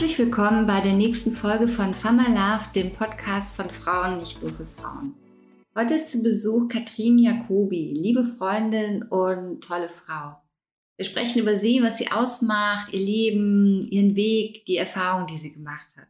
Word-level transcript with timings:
Herzlich 0.00 0.18
willkommen 0.18 0.66
bei 0.66 0.80
der 0.80 0.94
nächsten 0.94 1.32
Folge 1.32 1.68
von 1.68 1.92
Fama 1.92 2.26
Love, 2.26 2.70
dem 2.74 2.90
Podcast 2.90 3.54
von 3.54 3.68
Frauen, 3.68 4.16
nicht 4.16 4.40
nur 4.40 4.50
für 4.50 4.64
Frauen. 4.64 5.12
Heute 5.76 5.92
ist 5.92 6.10
zu 6.10 6.22
Besuch 6.22 6.68
Katrin 6.68 7.18
Jacobi, 7.18 7.92
liebe 8.00 8.24
Freundin 8.24 9.02
und 9.02 9.62
tolle 9.62 9.90
Frau. 9.90 10.40
Wir 10.96 11.04
sprechen 11.04 11.40
über 11.40 11.54
sie, 11.54 11.82
was 11.82 11.98
sie 11.98 12.10
ausmacht, 12.10 12.94
ihr 12.94 13.00
Leben, 13.00 13.84
ihren 13.90 14.16
Weg, 14.16 14.64
die 14.64 14.78
Erfahrung, 14.78 15.26
die 15.26 15.36
sie 15.36 15.52
gemacht 15.52 15.88
hat. 15.98 16.08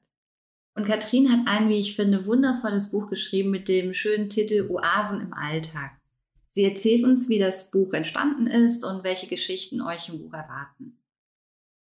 Und 0.77 0.87
Katrin 0.87 1.29
hat 1.33 1.49
ein, 1.49 1.69
wie 1.69 1.81
ich 1.81 1.97
finde, 1.97 2.27
wundervolles 2.27 2.93
Buch 2.93 3.11
geschrieben 3.11 3.51
mit 3.51 3.67
dem 3.67 3.93
schönen 3.93 4.31
Titel 4.31 4.71
Oasen 4.71 5.21
im 5.21 5.33
Alltag. 5.33 5.99
Sie 6.47 6.63
erzählt 6.63 7.03
uns, 7.03 7.29
wie 7.29 7.41
das 7.41 7.73
Buch 7.73 7.93
entstanden 7.93 8.47
ist 8.47 8.85
und 8.85 9.03
welche 9.03 9.27
Geschichten 9.27 9.83
euch 9.83 10.09
im 10.09 10.21
Buch 10.21 10.33
erwarten. 10.33 11.00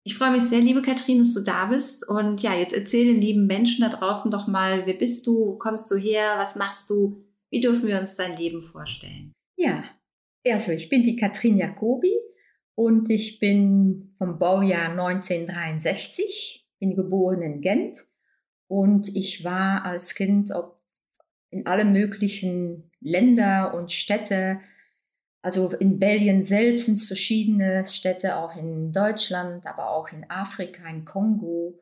Ich 0.07 0.17
freue 0.17 0.31
mich 0.31 0.43
sehr, 0.43 0.61
liebe 0.61 0.81
Katrin, 0.81 1.19
dass 1.19 1.33
du 1.33 1.41
da 1.41 1.65
bist. 1.65 2.07
Und 2.07 2.41
ja, 2.41 2.57
jetzt 2.57 2.73
erzähl 2.73 3.07
den 3.07 3.19
lieben 3.19 3.45
Menschen 3.45 3.81
da 3.81 3.89
draußen 3.89 4.31
doch 4.31 4.47
mal, 4.47 4.85
wer 4.85 4.93
bist 4.93 5.27
du, 5.27 5.37
wo 5.37 5.57
kommst 5.57 5.91
du 5.91 5.97
her, 5.97 6.35
was 6.37 6.55
machst 6.55 6.89
du, 6.89 7.25
wie 7.49 7.59
dürfen 7.59 7.89
wir 7.89 7.99
uns 7.99 8.15
dein 8.15 8.37
Leben 8.37 8.63
vorstellen? 8.63 9.33
Ja, 9.57 9.83
also 10.49 10.71
ich 10.71 10.87
bin 10.87 11.03
die 11.03 11.17
Katrin 11.17 11.57
Jacobi 11.57 12.13
und 12.73 13.09
ich 13.09 13.39
bin 13.39 14.13
vom 14.17 14.39
Baujahr 14.39 14.91
1963, 14.91 16.65
bin 16.79 16.95
geboren 16.95 17.41
in 17.41 17.59
Gent 17.59 17.97
und 18.67 19.13
ich 19.13 19.43
war 19.43 19.83
als 19.83 20.15
Kind 20.15 20.53
in 21.49 21.67
alle 21.67 21.83
möglichen 21.83 22.91
Länder 23.01 23.73
und 23.73 23.91
Städte 23.91 24.61
also 25.41 25.71
in 25.71 25.99
Belgien 25.99 26.43
selbst 26.43 26.85
sind 26.85 26.95
es 26.95 27.05
verschiedene 27.05 27.85
Städte, 27.85 28.37
auch 28.37 28.55
in 28.55 28.91
Deutschland, 28.91 29.65
aber 29.67 29.91
auch 29.91 30.11
in 30.11 30.29
Afrika, 30.29 30.87
in 30.89 31.05
Kongo. 31.05 31.79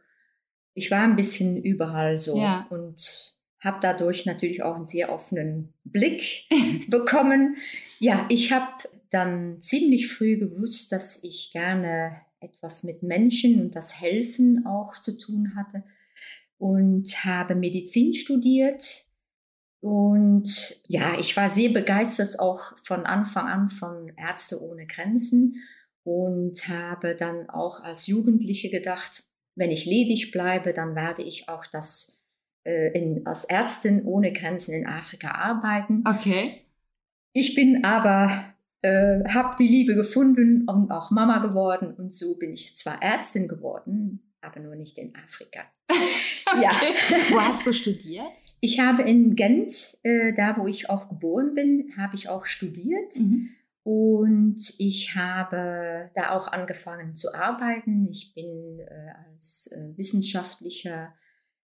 Ich 0.74 0.92
war 0.92 1.04
ein 1.04 1.16
bisschen 1.16 1.62
überall 1.62 2.18
so 2.18 2.38
ja. 2.38 2.68
und 2.70 3.36
habe 3.62 3.78
dadurch 3.82 4.26
natürlich 4.26 4.62
auch 4.62 4.76
einen 4.76 4.86
sehr 4.86 5.12
offenen 5.12 5.74
Blick 5.84 6.48
bekommen. 6.90 7.56
Ja, 8.00 8.26
ich 8.30 8.52
habe 8.52 8.72
dann 9.10 9.62
ziemlich 9.62 10.08
früh 10.08 10.38
gewusst, 10.38 10.92
dass 10.92 11.24
ich 11.24 11.52
gerne 11.52 12.22
etwas 12.42 12.84
mit 12.84 13.02
Menschen 13.02 13.62
und 13.62 13.76
das 13.76 14.00
Helfen 14.00 14.66
auch 14.66 14.94
zu 15.02 15.18
tun 15.18 15.56
hatte 15.56 15.84
und 16.58 17.26
habe 17.26 17.56
Medizin 17.56 18.14
studiert 18.14 19.05
und 19.86 20.82
ja, 20.88 21.14
ich 21.20 21.38
war 21.38 21.48
sehr 21.48 21.70
begeistert 21.70 22.40
auch 22.40 22.76
von 22.84 23.06
Anfang 23.06 23.46
an 23.46 23.70
von 23.70 24.12
Ärzte 24.18 24.60
ohne 24.64 24.88
Grenzen 24.88 25.62
und 26.04 26.68
habe 26.68 27.16
dann 27.16 27.52
auch 27.52 27.84
als 27.84 28.08
Jugendliche 28.08 28.72
gedacht, 28.72 29.26
wenn 29.54 29.70
ich 29.70 29.86
ledig 29.86 30.32
bleibe, 30.32 30.74
dann 30.74 30.96
werde 30.96 31.22
ich 31.22 31.50
auch 31.50 31.68
das 31.68 32.26
äh, 32.64 32.98
in, 32.98 33.28
als 33.28 33.46
Ärztin 33.46 34.06
ohne 34.06 34.34
Grenzen 34.34 34.74
in 34.74 34.88
Afrika 34.88 35.30
arbeiten. 35.30 36.04
Okay. 36.04 36.64
Ich 37.34 37.54
bin 37.54 37.86
aber, 37.86 38.56
äh, 38.82 39.24
habe 39.28 39.56
die 39.60 39.68
Liebe 39.68 39.94
gefunden 39.94 40.68
und 40.68 40.90
auch 40.90 41.12
Mama 41.12 41.38
geworden 41.46 41.94
und 41.94 42.12
so 42.12 42.40
bin 42.40 42.54
ich 42.54 42.76
zwar 42.76 43.04
Ärztin 43.04 43.48
geworden, 43.48 44.34
aber 44.42 44.62
nur 44.62 44.76
nicht 44.76 44.98
in 44.98 45.14
Afrika. 45.16 45.62
okay. 46.48 46.64
Ja. 46.64 46.72
Wo 47.30 47.40
hast 47.40 47.68
du 47.68 47.72
studiert? 47.72 48.32
Ich 48.60 48.80
habe 48.80 49.04
in 49.04 49.36
Gent, 49.36 49.98
äh, 50.04 50.34
da 50.34 50.58
wo 50.58 50.68
ich 50.68 50.90
auch 50.90 51.08
geboren 51.08 51.54
bin, 51.54 51.92
habe 51.98 52.16
ich 52.16 52.30
auch 52.30 52.46
studiert. 52.46 53.16
Mhm. 53.18 53.50
Und 53.84 54.74
ich 54.80 55.16
habe 55.16 56.10
da 56.16 56.32
auch 56.32 56.48
angefangen 56.48 57.16
zu 57.16 57.36
arbeiten. 57.36 58.08
Ich 58.10 58.34
bin 58.34 58.80
äh, 58.80 59.12
als 59.32 59.72
äh, 59.72 59.96
wissenschaftlicher 59.96 61.14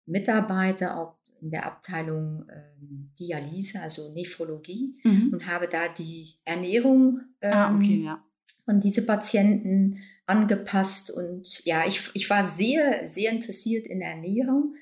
Mitarbeiter 0.05 0.99
auch 0.99 1.17
in 1.41 1.51
der 1.51 1.65
Abteilung 1.65 2.45
ähm, 2.49 3.11
Dialyse, 3.17 3.80
also 3.81 4.14
Nephrologie, 4.14 4.99
mhm. 5.03 5.30
und 5.31 5.47
habe 5.47 5.69
da 5.69 5.87
die 5.87 6.33
Ernährung 6.43 7.21
ähm, 7.41 7.53
ah, 7.53 7.75
okay, 7.75 8.03
ja. 8.03 8.23
von 8.65 8.81
diese 8.81 9.05
Patienten 9.05 9.99
angepasst. 10.25 11.11
Und 11.11 11.64
ja, 11.64 11.87
ich, 11.87 12.09
ich 12.14 12.30
war 12.30 12.45
sehr, 12.45 13.08
sehr 13.08 13.31
interessiert 13.31 13.87
in 13.87 13.99
der 13.99 14.09
Ernährung 14.09 14.75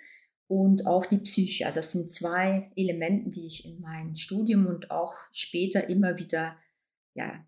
und 0.47 0.87
auch 0.87 1.05
die 1.05 1.17
Psyche. 1.17 1.65
Also 1.65 1.79
das 1.79 1.91
sind 1.91 2.11
zwei 2.11 2.71
Elemente, 2.75 3.29
die 3.29 3.47
ich 3.47 3.65
in 3.65 3.79
meinem 3.81 4.15
Studium 4.15 4.65
und 4.65 4.91
auch 4.91 5.15
später 5.31 5.89
immer 5.89 6.17
wieder, 6.17 6.57
ja. 7.13 7.45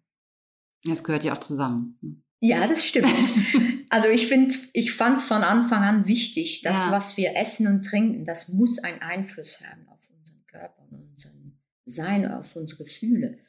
Das 0.83 1.03
gehört 1.03 1.23
ja 1.23 1.35
auch 1.35 1.39
zusammen. 1.39 2.23
Ja, 2.41 2.67
das 2.67 2.85
stimmt. 2.85 3.13
also 3.89 4.07
ich 4.09 4.27
finde, 4.27 4.55
ich 4.73 4.93
fand 4.93 5.17
es 5.17 5.25
von 5.25 5.43
Anfang 5.43 5.83
an 5.83 6.07
wichtig, 6.07 6.61
dass 6.61 6.85
ja. 6.85 6.91
was 6.91 7.17
wir 7.17 7.35
essen 7.35 7.67
und 7.67 7.83
trinken, 7.83 8.25
das 8.25 8.49
muss 8.49 8.79
einen 8.79 9.01
Einfluss 9.01 9.61
haben 9.65 9.87
auf 9.89 10.09
unseren 10.09 10.45
Körper 10.45 10.87
und 10.89 11.09
unseren 11.11 11.59
Sein, 11.85 12.29
auf 12.31 12.55
unsere 12.55 12.83
Gefühle. 12.83 13.39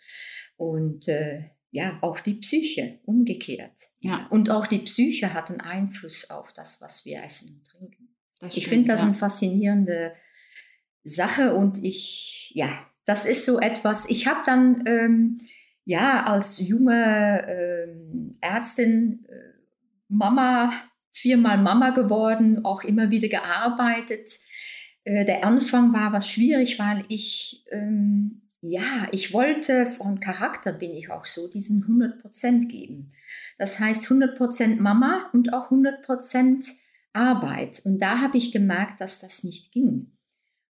Und 0.56 1.06
äh, 1.08 1.50
ja, 1.70 1.98
auch 2.02 2.18
die 2.18 2.34
Psyche, 2.34 2.98
umgekehrt. 3.04 3.78
Ja. 4.00 4.26
Und 4.30 4.50
auch 4.50 4.66
die 4.66 4.80
Psyche 4.80 5.34
hat 5.34 5.50
einen 5.50 5.60
Einfluss 5.60 6.28
auf 6.30 6.52
das, 6.52 6.80
was 6.80 7.04
wir 7.04 7.22
essen 7.22 7.54
und 7.54 7.64
trinken 7.64 7.99
ich 8.48 8.68
finde 8.68 8.92
das 8.92 9.00
ja. 9.00 9.06
eine 9.06 9.14
faszinierende 9.14 10.12
Sache 11.04 11.54
und 11.54 11.82
ich, 11.82 12.52
ja, 12.54 12.68
das 13.06 13.26
ist 13.26 13.44
so 13.44 13.58
etwas. 13.58 14.08
Ich 14.08 14.26
habe 14.26 14.40
dann, 14.44 14.84
ähm, 14.86 15.40
ja, 15.84 16.24
als 16.24 16.58
junge 16.58 17.46
ähm, 17.48 18.36
Ärztin, 18.40 19.26
äh, 19.28 19.34
Mama, 20.08 20.72
viermal 21.12 21.58
Mama 21.58 21.90
geworden, 21.90 22.64
auch 22.64 22.84
immer 22.84 23.10
wieder 23.10 23.28
gearbeitet. 23.28 24.30
Äh, 25.04 25.24
der 25.24 25.44
Anfang 25.44 25.92
war 25.92 26.12
was 26.12 26.28
schwierig, 26.28 26.78
weil 26.78 27.04
ich, 27.08 27.64
ähm, 27.70 28.42
ja, 28.60 29.08
ich 29.12 29.32
wollte, 29.32 29.86
von 29.86 30.20
Charakter 30.20 30.72
bin 30.72 30.92
ich 30.92 31.10
auch 31.10 31.24
so, 31.24 31.50
diesen 31.50 31.84
100% 31.84 32.68
geben. 32.68 33.12
Das 33.58 33.78
heißt 33.80 34.06
100% 34.06 34.80
Mama 34.80 35.30
und 35.32 35.52
auch 35.52 35.64
100 35.64 36.02
Prozent 36.02 36.66
Arbeit. 37.12 37.82
Und 37.84 38.00
da 38.00 38.20
habe 38.20 38.38
ich 38.38 38.52
gemerkt, 38.52 39.00
dass 39.00 39.18
das 39.18 39.44
nicht 39.44 39.72
ging. 39.72 40.12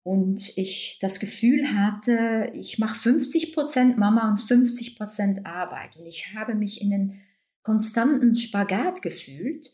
Und 0.02 0.52
ich 0.56 0.98
das 1.00 1.18
Gefühl 1.18 1.72
hatte, 1.72 2.50
ich 2.52 2.78
mache 2.78 2.98
50 2.98 3.54
Prozent 3.54 3.96
Mama 3.96 4.28
und 4.28 4.38
50 4.38 4.96
Prozent 4.96 5.46
Arbeit. 5.46 5.96
Und 5.96 6.06
ich 6.06 6.34
habe 6.34 6.54
mich 6.54 6.82
in 6.82 6.92
einen 6.92 7.20
konstanten 7.62 8.34
Spagat 8.34 9.00
gefühlt 9.00 9.72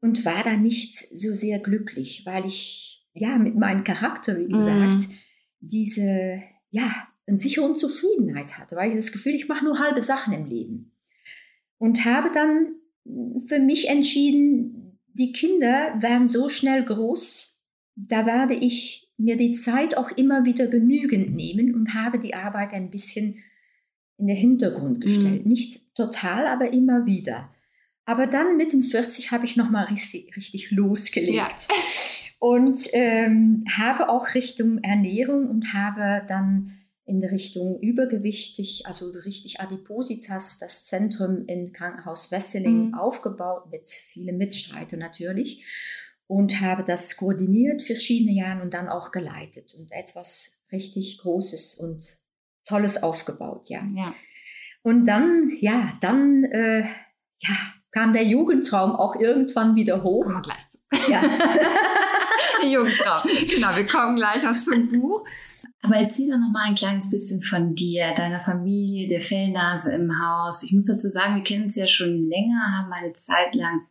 und 0.00 0.24
war 0.24 0.42
da 0.42 0.56
nicht 0.56 0.96
so 0.96 1.34
sehr 1.34 1.58
glücklich, 1.58 2.24
weil 2.24 2.46
ich, 2.46 3.06
ja, 3.12 3.36
mit 3.36 3.54
meinem 3.54 3.84
Charakter, 3.84 4.38
wie 4.38 4.48
gesagt, 4.48 5.08
mm. 5.08 5.14
diese, 5.60 6.42
ja, 6.70 7.08
eine 7.26 7.38
sichere 7.38 7.74
Zufriedenheit 7.74 8.58
hatte, 8.58 8.76
weil 8.76 8.90
ich 8.90 8.96
das 8.96 9.12
Gefühl, 9.12 9.34
ich 9.34 9.48
mache 9.48 9.64
nur 9.64 9.78
halbe 9.78 10.02
Sachen 10.02 10.32
im 10.32 10.46
Leben. 10.46 10.92
Und 11.78 12.04
habe 12.04 12.30
dann 12.32 12.76
für 13.46 13.58
mich 13.58 13.88
entschieden, 13.88 14.73
die 15.14 15.32
Kinder 15.32 15.94
werden 16.00 16.28
so 16.28 16.48
schnell 16.48 16.84
groß, 16.84 17.62
da 17.96 18.26
werde 18.26 18.54
ich 18.54 19.08
mir 19.16 19.36
die 19.36 19.52
Zeit 19.52 19.96
auch 19.96 20.10
immer 20.10 20.44
wieder 20.44 20.66
genügend 20.66 21.34
nehmen 21.34 21.74
und 21.74 21.94
habe 21.94 22.18
die 22.18 22.34
Arbeit 22.34 22.72
ein 22.72 22.90
bisschen 22.90 23.38
in 24.18 24.26
den 24.26 24.36
Hintergrund 24.36 25.00
gestellt. 25.00 25.44
Mhm. 25.44 25.48
Nicht 25.48 25.94
total, 25.94 26.46
aber 26.46 26.72
immer 26.72 27.06
wieder. 27.06 27.50
Aber 28.04 28.26
dann 28.26 28.56
mit 28.56 28.72
den 28.72 28.82
40 28.82 29.30
habe 29.30 29.44
ich 29.44 29.56
nochmal 29.56 29.86
richtig, 29.86 30.36
richtig 30.36 30.70
losgelegt. 30.70 31.32
Ja. 31.36 31.74
Und 32.38 32.88
ähm, 32.92 33.64
habe 33.70 34.10
auch 34.10 34.34
Richtung 34.34 34.78
Ernährung 34.82 35.48
und 35.48 35.72
habe 35.72 36.26
dann 36.28 36.72
in 37.06 37.20
der 37.20 37.30
Richtung 37.30 37.78
übergewichtig, 37.80 38.86
also 38.86 39.10
richtig 39.10 39.60
Adipositas, 39.60 40.58
das 40.58 40.86
Zentrum 40.86 41.44
in 41.46 41.72
Krankenhaus 41.72 42.32
Wesseling 42.32 42.88
mhm. 42.88 42.94
aufgebaut, 42.94 43.70
mit 43.70 43.88
vielen 43.88 44.38
Mitstreitern 44.38 45.00
natürlich. 45.00 45.64
Und 46.26 46.62
habe 46.62 46.84
das 46.84 47.18
koordiniert 47.18 47.82
verschiedene 47.82 48.32
Jahre 48.32 48.62
und 48.62 48.72
dann 48.72 48.88
auch 48.88 49.10
geleitet 49.10 49.74
und 49.78 49.92
etwas 49.92 50.62
richtig 50.72 51.18
Großes 51.18 51.74
und 51.74 52.18
Tolles 52.64 53.02
aufgebaut, 53.02 53.68
ja. 53.68 53.82
ja. 53.94 54.14
Und 54.82 55.04
dann, 55.04 55.50
ja, 55.60 55.92
dann, 56.00 56.44
äh, 56.44 56.86
ja, 57.38 57.56
kam 57.90 58.14
der 58.14 58.24
Jugendtraum 58.24 58.92
auch 58.92 59.16
irgendwann 59.20 59.76
wieder 59.76 60.02
hoch. 60.02 60.24
Kommen 60.24 60.42
gleich. 60.42 61.08
Ja. 61.08 61.22
Jugendtraum. 62.72 63.30
Genau, 63.48 63.76
wir 63.76 63.86
kommen 63.86 64.16
gleich 64.16 64.42
noch 64.42 64.58
zum 64.58 64.90
Buch. 64.90 65.24
Aber 65.82 65.96
erzähl 65.96 66.30
doch 66.30 66.38
noch 66.38 66.50
mal 66.50 66.64
ein 66.66 66.74
kleines 66.74 67.10
bisschen 67.10 67.42
von 67.42 67.74
dir, 67.74 68.14
deiner 68.14 68.40
Familie, 68.40 69.06
der 69.08 69.20
Fellnase 69.20 69.94
im 69.94 70.10
Haus. 70.18 70.62
Ich 70.62 70.72
muss 70.72 70.86
dazu 70.86 71.08
sagen, 71.08 71.36
wir 71.36 71.42
kennen 71.42 71.64
uns 71.64 71.76
ja 71.76 71.86
schon 71.86 72.16
länger, 72.18 72.78
haben 72.78 72.92
eine 72.92 73.12
Zeit 73.12 73.54
lang 73.54 73.82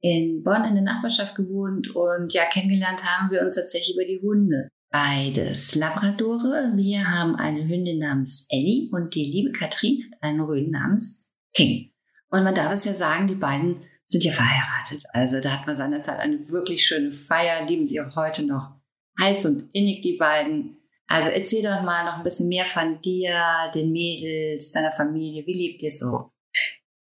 in 0.00 0.42
Bonn 0.42 0.64
in 0.64 0.74
der 0.74 0.82
Nachbarschaft 0.82 1.36
gewohnt 1.36 1.94
und 1.94 2.32
ja, 2.32 2.44
kennengelernt 2.46 3.04
haben 3.04 3.30
wir 3.30 3.42
uns 3.42 3.54
tatsächlich 3.54 3.96
über 3.96 4.04
die 4.04 4.20
Hunde. 4.20 4.68
Beides 4.90 5.74
Labradore. 5.74 6.72
Wir 6.76 7.08
haben 7.08 7.36
eine 7.36 7.66
Hündin 7.66 7.98
namens 7.98 8.46
Ellie 8.50 8.90
und 8.90 9.14
die 9.14 9.24
liebe 9.24 9.52
Katrin 9.52 10.04
hat 10.04 10.22
einen 10.22 10.46
Hund 10.46 10.70
namens 10.70 11.30
King. 11.54 11.92
Und 12.30 12.44
man 12.44 12.54
darf 12.54 12.72
es 12.72 12.84
ja 12.84 12.94
sagen, 12.94 13.26
die 13.26 13.34
beiden 13.34 13.76
sind 14.12 14.24
ja 14.24 14.32
verheiratet. 14.32 15.04
Also 15.12 15.40
da 15.40 15.58
hat 15.58 15.66
man 15.66 15.74
seinerzeit 15.74 16.20
eine 16.20 16.48
wirklich 16.50 16.86
schöne 16.86 17.12
Feier, 17.12 17.66
lieben 17.66 17.86
sie 17.86 18.00
auch 18.00 18.14
heute 18.14 18.46
noch 18.46 18.76
heiß 19.18 19.46
und 19.46 19.70
innig, 19.72 20.02
die 20.02 20.16
beiden. 20.16 20.76
Also 21.06 21.30
erzähl 21.30 21.62
doch 21.62 21.82
mal 21.82 22.04
noch 22.04 22.18
ein 22.18 22.22
bisschen 22.22 22.48
mehr 22.48 22.64
von 22.64 23.00
dir, 23.02 23.34
den 23.74 23.90
Mädels, 23.92 24.72
deiner 24.72 24.92
Familie. 24.92 25.44
Wie 25.46 25.52
lebt 25.52 25.82
ihr 25.82 25.90
so? 25.90 26.30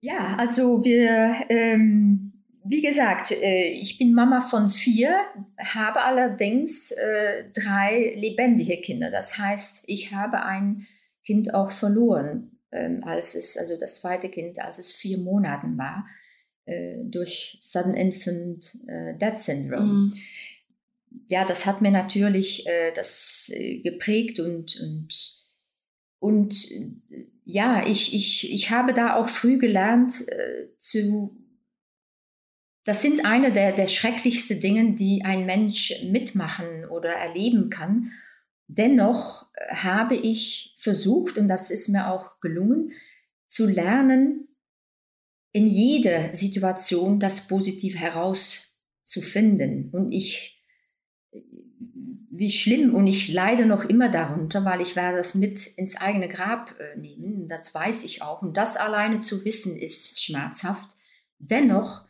Ja, 0.02 0.36
also 0.38 0.84
wir, 0.84 1.46
ähm, 1.50 2.34
wie 2.66 2.82
gesagt, 2.82 3.32
äh, 3.32 3.70
ich 3.70 3.98
bin 3.98 4.14
Mama 4.14 4.42
von 4.42 4.70
vier, 4.70 5.14
habe 5.60 6.02
allerdings 6.02 6.92
äh, 6.92 7.52
drei 7.54 8.16
lebendige 8.18 8.78
Kinder. 8.82 9.12
Das 9.12 9.38
heißt, 9.38 9.84
ich 9.88 10.14
habe 10.14 10.44
ein 10.44 10.88
Kind 11.26 11.54
auch 11.54 11.70
verloren, 11.70 12.60
ähm, 12.72 13.04
als 13.04 13.36
es, 13.36 13.58
also 13.58 13.78
das 13.80 14.02
zweite 14.02 14.30
Kind, 14.30 14.60
als 14.60 14.80
es 14.80 14.94
vier 14.94 15.20
Monaten 15.20 15.78
war, 15.78 16.06
durch 17.04 17.58
Sudden 17.62 17.94
Infant 17.94 18.78
äh, 18.88 19.18
Death 19.18 19.40
Syndrome. 19.40 19.84
Mhm. 19.84 20.14
Ja, 21.28 21.46
das 21.46 21.66
hat 21.66 21.82
mir 21.82 21.92
natürlich 21.92 22.66
äh, 22.68 22.92
das 22.94 23.52
äh, 23.54 23.80
geprägt 23.80 24.40
und, 24.40 24.80
und, 24.82 25.44
und 26.20 26.70
ja, 27.46 27.86
ich, 27.86 28.14
ich, 28.14 28.52
ich 28.52 28.70
habe 28.70 28.94
da 28.94 29.16
auch 29.16 29.30
früh 29.30 29.58
gelernt 29.58 30.14
zu 30.80 31.42
das 32.84 33.02
sind 33.02 33.26
eine 33.26 33.52
der, 33.52 33.74
der 33.74 33.88
schrecklichsten 33.88 34.60
Dinge, 34.60 34.94
die 34.94 35.24
ein 35.24 35.46
Mensch 35.46 35.94
mitmachen 36.04 36.86
oder 36.86 37.10
erleben 37.10 37.70
kann. 37.70 38.12
Dennoch 38.68 39.52
äh, 39.54 39.76
habe 39.76 40.16
ich 40.16 40.76
versucht, 40.78 41.38
und 41.38 41.48
das 41.48 41.70
ist 41.70 41.90
mir 41.90 42.12
auch 42.12 42.40
gelungen, 42.40 42.94
zu 43.48 43.68
lernen, 43.68 44.48
in 45.52 45.68
jeder 45.68 46.36
Situation 46.36 47.20
das 47.20 47.48
Positive 47.48 47.98
herauszufinden. 47.98 49.90
Und 49.92 50.12
ich, 50.12 50.64
wie 52.30 52.52
schlimm, 52.52 52.96
und 52.96 53.08
ich 53.08 53.32
leide 53.32 53.66
noch 53.66 53.86
immer 53.86 54.10
darunter, 54.10 54.64
weil 54.66 54.82
ich 54.82 54.96
werde 54.96 55.18
das 55.18 55.36
mit 55.36 55.66
ins 55.78 55.98
eigene 55.98 56.30
Grab 56.30 56.74
äh, 56.80 56.98
nehmen, 56.98 57.48
das 57.48 57.76
weiß 57.76 58.04
ich 58.06 58.22
auch. 58.22 58.42
Und 58.42 58.58
das 58.58 58.78
alleine 58.78 59.20
zu 59.20 59.44
wissen, 59.44 59.76
ist 59.76 60.24
schmerzhaft. 60.24 60.96
Dennoch 61.40 62.06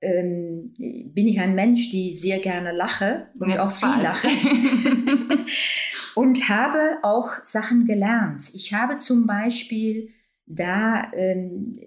ähm, 0.00 0.74
bin 0.78 1.26
ich 1.26 1.40
ein 1.40 1.54
Mensch, 1.54 1.90
die 1.90 2.12
sehr 2.12 2.38
gerne 2.38 2.72
lache 2.72 3.28
und 3.38 3.50
ja, 3.50 3.64
auch 3.64 3.70
viel 3.70 4.02
lache. 4.02 4.28
und 6.14 6.48
habe 6.48 6.98
auch 7.02 7.44
Sachen 7.44 7.86
gelernt. 7.86 8.50
Ich 8.54 8.72
habe 8.72 8.98
zum 8.98 9.26
Beispiel 9.26 10.10
da, 10.46 11.10
ähm, 11.14 11.78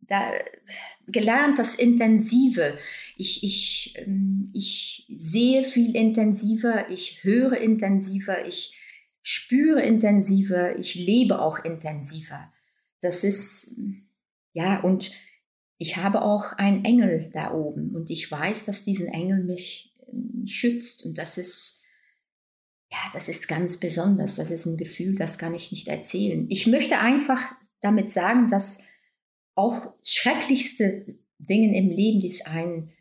da 0.00 0.32
gelernt, 1.06 1.58
das 1.58 1.74
Intensive. 1.74 2.78
Ich, 3.16 3.42
ich, 3.44 3.94
ähm, 3.96 4.50
ich 4.54 5.06
sehe 5.14 5.64
viel 5.64 5.94
intensiver, 5.94 6.90
ich 6.90 7.22
höre 7.22 7.58
intensiver, 7.58 8.46
ich 8.46 8.74
spüre 9.22 9.82
intensiver, 9.82 10.78
ich 10.78 10.94
lebe 10.94 11.40
auch 11.40 11.62
intensiver. 11.64 12.52
Das 13.00 13.24
ist, 13.24 13.78
ja, 14.52 14.80
und 14.80 15.12
ich 15.76 15.96
habe 15.96 16.22
auch 16.22 16.52
einen 16.54 16.84
Engel 16.84 17.30
da 17.32 17.52
oben 17.52 17.94
und 17.94 18.10
ich 18.10 18.30
weiß, 18.30 18.64
dass 18.64 18.84
diesen 18.84 19.08
Engel 19.08 19.44
mich, 19.44 19.94
mich 20.12 20.56
schützt 20.56 21.04
und 21.04 21.18
das 21.18 21.38
ist, 21.38 21.82
ja, 22.90 22.98
das 23.12 23.28
ist 23.28 23.48
ganz 23.48 23.76
besonders. 23.76 24.36
Das 24.36 24.50
ist 24.50 24.64
ein 24.64 24.78
Gefühl, 24.78 25.14
das 25.14 25.36
kann 25.38 25.54
ich 25.54 25.70
nicht 25.70 25.88
erzählen. 25.88 26.46
Ich 26.48 26.66
möchte 26.66 26.98
einfach 26.98 27.54
damit 27.80 28.10
sagen, 28.10 28.48
dass 28.48 28.82
auch 29.58 29.92
schrecklichste 30.02 31.18
Dinge 31.38 31.76
im 31.76 31.90
Leben, 31.90 32.20
die 32.20 32.28
es 32.28 32.46
ein, 32.46 32.92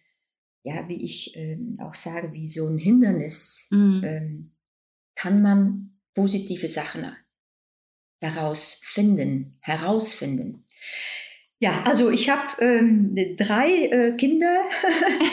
ja, 0.63 0.89
wie 0.89 1.03
ich 1.03 1.35
ähm, 1.35 1.77
auch 1.79 1.93
sage, 1.93 2.33
wie 2.33 2.47
so 2.47 2.67
ein 2.67 2.79
Hindernis, 2.79 3.67
mhm. 3.71 4.01
ähm, 4.03 4.51
kann 5.15 5.41
man 5.41 5.99
positive 6.15 6.67
Sachen 6.67 7.05
daraus 8.19 8.81
finden, 8.83 9.57
herausfinden. 9.61 10.65
Ja, 11.59 11.83
also 11.83 12.09
ich 12.09 12.29
habe 12.29 12.59
ähm, 12.59 13.15
drei 13.35 13.85
äh, 13.85 14.17
Kinder, 14.17 14.63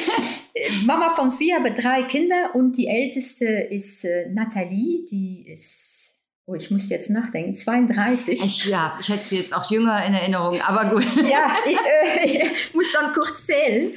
Mama 0.84 1.14
von 1.14 1.32
vier, 1.32 1.56
aber 1.56 1.70
drei 1.70 2.02
Kinder 2.02 2.54
und 2.54 2.76
die 2.76 2.86
älteste 2.86 3.46
ist 3.46 4.04
äh, 4.04 4.30
Nathalie, 4.30 5.06
die 5.06 5.46
ist, 5.48 6.03
oh, 6.46 6.54
ich 6.54 6.70
muss 6.70 6.88
jetzt 6.88 7.10
nachdenken, 7.10 7.56
32. 7.56 8.42
Ich, 8.42 8.66
ja, 8.66 8.98
ich 9.00 9.08
hätte 9.08 9.24
sie 9.24 9.38
jetzt 9.38 9.54
auch 9.54 9.70
jünger 9.70 10.04
in 10.04 10.14
Erinnerung, 10.14 10.60
aber 10.60 10.90
gut. 10.90 11.04
ja, 11.16 11.56
ich, 11.66 11.76
äh, 11.76 12.46
ich 12.46 12.74
muss 12.74 12.92
dann 12.92 13.12
kurz 13.12 13.46
zählen. 13.46 13.92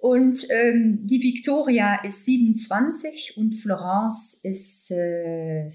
Und 0.00 0.46
ähm, 0.50 1.00
die 1.02 1.22
Victoria 1.22 2.02
ist 2.02 2.24
27 2.24 3.36
und 3.36 3.54
Florence 3.56 4.40
ist 4.42 4.90
äh, 4.90 5.70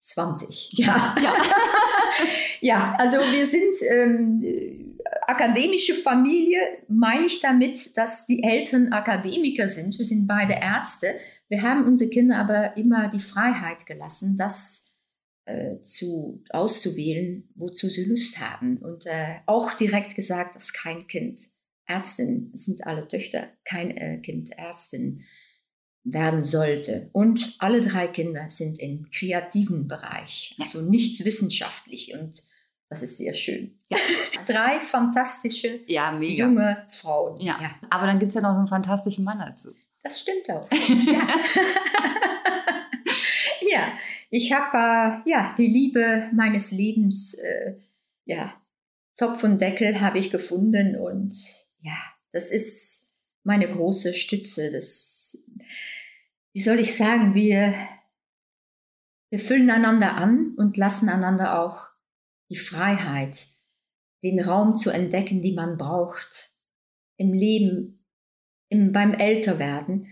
20. 0.00 0.70
Ja, 0.72 1.14
ja. 1.22 1.34
ja 2.62 2.96
also 2.98 3.18
wir 3.18 3.44
sind 3.44 3.76
ähm, 3.90 4.96
akademische 5.26 5.94
Familie, 5.94 6.60
meine 6.88 7.26
ich 7.26 7.40
damit, 7.40 7.94
dass 7.98 8.26
die 8.26 8.42
Eltern 8.42 8.92
Akademiker 8.94 9.68
sind. 9.68 9.98
Wir 9.98 10.06
sind 10.06 10.26
beide 10.26 10.54
Ärzte. 10.54 11.08
Wir 11.48 11.62
haben 11.62 11.86
unsere 11.86 12.10
Kinder 12.10 12.38
aber 12.38 12.76
immer 12.76 13.08
die 13.08 13.20
Freiheit 13.20 13.86
gelassen, 13.86 14.36
das 14.36 14.96
äh, 15.46 15.80
zu, 15.82 16.44
auszuwählen, 16.50 17.48
wozu 17.54 17.88
sie 17.88 18.04
Lust 18.04 18.38
haben. 18.40 18.78
Und 18.78 19.06
äh, 19.06 19.36
auch 19.46 19.72
direkt 19.72 20.14
gesagt, 20.14 20.56
dass 20.56 20.72
kein 20.72 21.06
Kind 21.06 21.40
Ärztin 21.86 22.50
sind 22.52 22.86
alle 22.86 23.08
Töchter, 23.08 23.48
kein 23.64 23.96
äh, 23.96 24.18
Kind 24.18 24.50
Ärztin 24.58 25.24
werden 26.04 26.44
sollte. 26.44 27.08
Und 27.12 27.56
alle 27.58 27.80
drei 27.80 28.08
Kinder 28.08 28.50
sind 28.50 28.78
im 28.78 29.10
kreativen 29.10 29.88
Bereich, 29.88 30.54
also 30.60 30.82
nichts 30.82 31.24
wissenschaftlich 31.24 32.12
und 32.14 32.42
das 32.90 33.02
ist 33.02 33.18
sehr 33.18 33.34
schön. 33.34 33.78
Ja. 33.88 33.98
Drei 34.46 34.80
fantastische 34.80 35.78
ja, 35.86 36.18
junge 36.18 36.86
Frauen. 36.90 37.38
Ja. 37.38 37.74
Aber 37.90 38.06
dann 38.06 38.18
gibt 38.18 38.30
es 38.30 38.34
ja 38.34 38.40
noch 38.40 38.52
so 38.52 38.58
einen 38.58 38.68
fantastischen 38.68 39.24
Mann 39.24 39.40
dazu. 39.40 39.74
Das 40.02 40.20
stimmt 40.20 40.50
auch. 40.50 40.70
ja. 41.06 41.28
ja, 43.70 43.92
ich 44.30 44.52
habe 44.52 45.22
äh, 45.26 45.30
ja, 45.30 45.54
die 45.56 45.66
Liebe 45.66 46.30
meines 46.32 46.72
Lebens, 46.72 47.34
äh, 47.34 47.76
ja, 48.24 48.54
Topf 49.16 49.42
und 49.42 49.60
Deckel 49.60 50.00
habe 50.00 50.18
ich 50.18 50.30
gefunden 50.30 50.96
und 50.96 51.34
ja, 51.80 51.98
das 52.32 52.50
ist 52.50 53.14
meine 53.42 53.68
große 53.68 54.14
Stütze. 54.14 54.70
Das 54.70 55.44
wie 56.58 56.62
soll 56.62 56.80
ich 56.80 56.96
sagen, 56.96 57.34
wir, 57.34 57.72
wir 59.30 59.38
füllen 59.38 59.70
einander 59.70 60.16
an 60.16 60.54
und 60.56 60.76
lassen 60.76 61.08
einander 61.08 61.62
auch 61.62 61.86
die 62.50 62.56
Freiheit, 62.56 63.46
den 64.24 64.40
Raum 64.40 64.76
zu 64.76 64.90
entdecken, 64.90 65.40
die 65.40 65.52
man 65.52 65.78
braucht 65.78 66.56
im 67.16 67.32
Leben, 67.32 67.97
im, 68.68 68.92
beim 68.92 69.12
Älterwerden. 69.12 70.08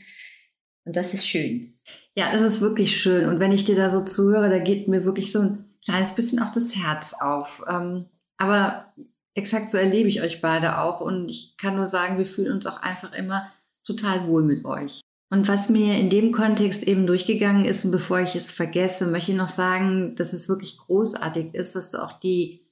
Und 0.85 0.97
das 0.97 1.15
ist 1.15 1.27
schön. 1.27 1.79
Ja, 2.17 2.33
das 2.33 2.43
ist 2.43 2.61
wirklich 2.61 3.01
schön. 3.01 3.29
Und 3.29 3.41
wenn 3.41 3.53
ich 3.53 3.65
dir 3.65 3.77
da 3.77 3.89
so 3.89 4.05
zuhöre, 4.05 4.51
da 4.51 4.59
geht 4.59 4.89
mir 4.89 5.05
wirklich 5.05 5.33
so 5.33 5.41
ein 5.41 5.65
kleines 5.85 6.15
bisschen 6.15 6.41
auch 6.41 6.53
das 6.53 6.77
Herz 6.77 7.15
auf. 7.19 7.65
Ähm, 7.69 8.07
aber 8.37 8.93
exakt 9.35 9.71
so 9.71 9.79
erlebe 9.79 10.09
ich 10.09 10.23
euch 10.23 10.41
beide 10.41 10.79
auch. 10.79 11.01
Und 11.01 11.29
ich 11.29 11.57
kann 11.57 11.77
nur 11.77 11.87
sagen, 11.87 12.19
wir 12.19 12.27
fühlen 12.27 12.53
uns 12.53 12.67
auch 12.67 12.83
einfach 12.83 13.13
immer 13.13 13.51
total 13.85 14.27
wohl 14.27 14.43
mit 14.43 14.65
euch. 14.65 15.01
Und 15.29 15.49
was 15.49 15.71
mir 15.71 15.99
in 15.99 16.09
dem 16.09 16.31
Kontext 16.31 16.85
eben 16.85 17.07
durchgegangen 17.07 17.65
ist, 17.65 17.85
und 17.85 17.91
bevor 17.91 18.21
ich 18.21 18.37
es 18.37 18.51
vergesse, 18.51 19.11
möchte 19.11 19.33
ich 19.33 19.37
noch 19.37 19.49
sagen, 19.49 20.15
dass 20.15 20.33
es 20.33 20.49
wirklich 20.49 20.79
großartig 20.79 21.55
ist, 21.55 21.75
dass 21.75 21.91
du 21.91 21.99
auch 21.99 22.21
die 22.21 22.66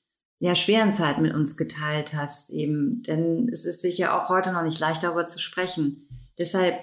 ja, 0.45 0.55
schweren 0.55 0.93
Zeiten 0.93 1.23
mit 1.23 1.33
uns 1.33 1.57
geteilt 1.57 2.13
hast, 2.13 2.51
eben. 2.51 3.03
Denn 3.03 3.49
es 3.51 3.65
ist 3.65 3.81
sicher 3.81 4.15
auch 4.15 4.29
heute 4.29 4.53
noch 4.53 4.63
nicht 4.63 4.79
leicht, 4.79 5.03
darüber 5.03 5.25
zu 5.25 5.39
sprechen. 5.39 6.07
Deshalb 6.39 6.75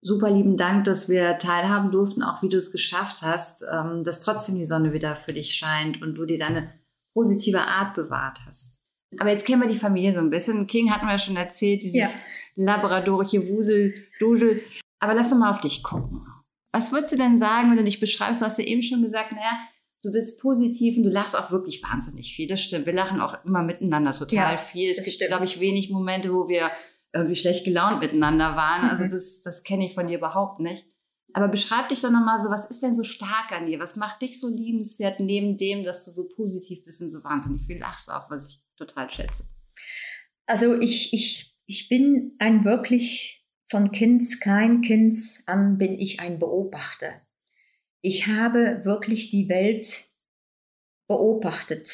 super 0.00 0.30
lieben 0.30 0.56
Dank, 0.56 0.84
dass 0.84 1.08
wir 1.08 1.36
teilhaben 1.38 1.90
durften, 1.90 2.22
auch 2.22 2.44
wie 2.44 2.48
du 2.48 2.56
es 2.56 2.70
geschafft 2.70 3.22
hast, 3.22 3.64
ähm, 3.72 4.04
dass 4.04 4.20
trotzdem 4.20 4.54
die 4.54 4.64
Sonne 4.64 4.92
wieder 4.92 5.16
für 5.16 5.32
dich 5.32 5.56
scheint 5.56 6.00
und 6.00 6.14
du 6.14 6.26
dir 6.26 6.38
deine 6.38 6.72
positive 7.12 7.62
Art 7.62 7.94
bewahrt 7.94 8.38
hast. 8.46 8.78
Aber 9.18 9.30
jetzt 9.30 9.44
kennen 9.44 9.62
wir 9.62 9.68
die 9.68 9.74
Familie 9.74 10.12
so 10.12 10.20
ein 10.20 10.30
bisschen. 10.30 10.68
King 10.68 10.92
hatten 10.92 11.06
wir 11.06 11.12
ja 11.12 11.18
schon 11.18 11.36
erzählt, 11.36 11.82
dieses 11.82 11.98
ja. 11.98 12.10
labradorische 12.54 13.48
Wusel, 13.48 13.94
Dusel. 14.20 14.62
Aber 15.00 15.14
lass 15.14 15.30
doch 15.30 15.38
mal 15.38 15.50
auf 15.50 15.60
dich 15.60 15.82
gucken. 15.82 16.24
Was 16.70 16.92
würdest 16.92 17.14
du 17.14 17.16
denn 17.16 17.36
sagen, 17.36 17.70
wenn 17.70 17.78
du 17.78 17.84
dich 17.84 17.98
beschreibst? 17.98 18.42
Du 18.42 18.44
hast 18.44 18.58
ja 18.58 18.64
eben 18.64 18.82
schon 18.82 19.02
gesagt, 19.02 19.32
naja, 19.32 19.58
du 20.02 20.12
bist 20.12 20.40
positiv 20.40 20.96
und 20.96 21.04
du 21.04 21.10
lachst 21.10 21.36
auch 21.36 21.50
wirklich 21.50 21.82
wahnsinnig 21.82 22.34
viel. 22.34 22.48
Das 22.48 22.60
stimmt. 22.60 22.86
Wir 22.86 22.92
lachen 22.92 23.20
auch 23.20 23.44
immer 23.44 23.62
miteinander 23.62 24.12
total 24.12 24.52
ja, 24.52 24.56
viel. 24.56 24.90
Es 24.90 25.04
gibt, 25.04 25.18
glaube 25.18 25.44
ich, 25.44 25.60
wenig 25.60 25.90
Momente, 25.90 26.32
wo 26.32 26.48
wir 26.48 26.70
irgendwie 27.12 27.36
schlecht 27.36 27.64
gelaunt 27.64 28.00
miteinander 28.00 28.54
waren. 28.56 28.88
Also 28.88 29.04
mhm. 29.04 29.10
das, 29.10 29.42
das 29.42 29.62
kenne 29.62 29.86
ich 29.86 29.94
von 29.94 30.06
dir 30.06 30.18
überhaupt 30.18 30.60
nicht. 30.60 30.86
Aber 31.34 31.48
beschreib 31.48 31.88
dich 31.88 32.00
doch 32.00 32.10
nochmal 32.10 32.38
so, 32.38 32.48
was 32.48 32.70
ist 32.70 32.82
denn 32.82 32.94
so 32.94 33.04
stark 33.04 33.52
an 33.52 33.66
dir? 33.66 33.80
Was 33.80 33.96
macht 33.96 34.22
dich 34.22 34.40
so 34.40 34.48
liebenswert 34.48 35.20
neben 35.20 35.58
dem, 35.58 35.84
dass 35.84 36.04
du 36.04 36.10
so 36.10 36.28
positiv 36.34 36.84
bist 36.84 37.02
und 37.02 37.10
so 37.10 37.22
wahnsinnig 37.22 37.66
viel 37.66 37.78
lachst 37.78 38.10
auch, 38.10 38.30
was 38.30 38.48
ich 38.48 38.62
total 38.76 39.10
schätze? 39.10 39.44
Also 40.46 40.80
ich, 40.80 41.12
ich, 41.12 41.54
ich 41.66 41.88
bin 41.88 42.34
ein 42.38 42.64
wirklich 42.64 43.46
von 43.70 43.92
Kinds, 43.92 44.40
Kleinkinds 44.40 45.44
an 45.46 45.76
bin 45.76 45.98
ich 45.98 46.20
ein 46.20 46.38
Beobachter. 46.38 47.20
Ich 48.00 48.26
habe 48.26 48.84
wirklich 48.84 49.30
die 49.30 49.48
Welt 49.48 50.08
beobachtet, 51.06 51.88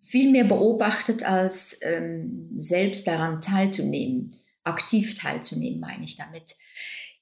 viel 0.00 0.30
mehr 0.30 0.44
beobachtet, 0.44 1.22
als 1.22 1.80
ähm, 1.82 2.50
selbst 2.58 3.06
daran 3.06 3.40
teilzunehmen, 3.40 4.36
aktiv 4.64 5.18
teilzunehmen, 5.18 5.80
meine 5.80 6.04
ich 6.04 6.16
damit. 6.16 6.56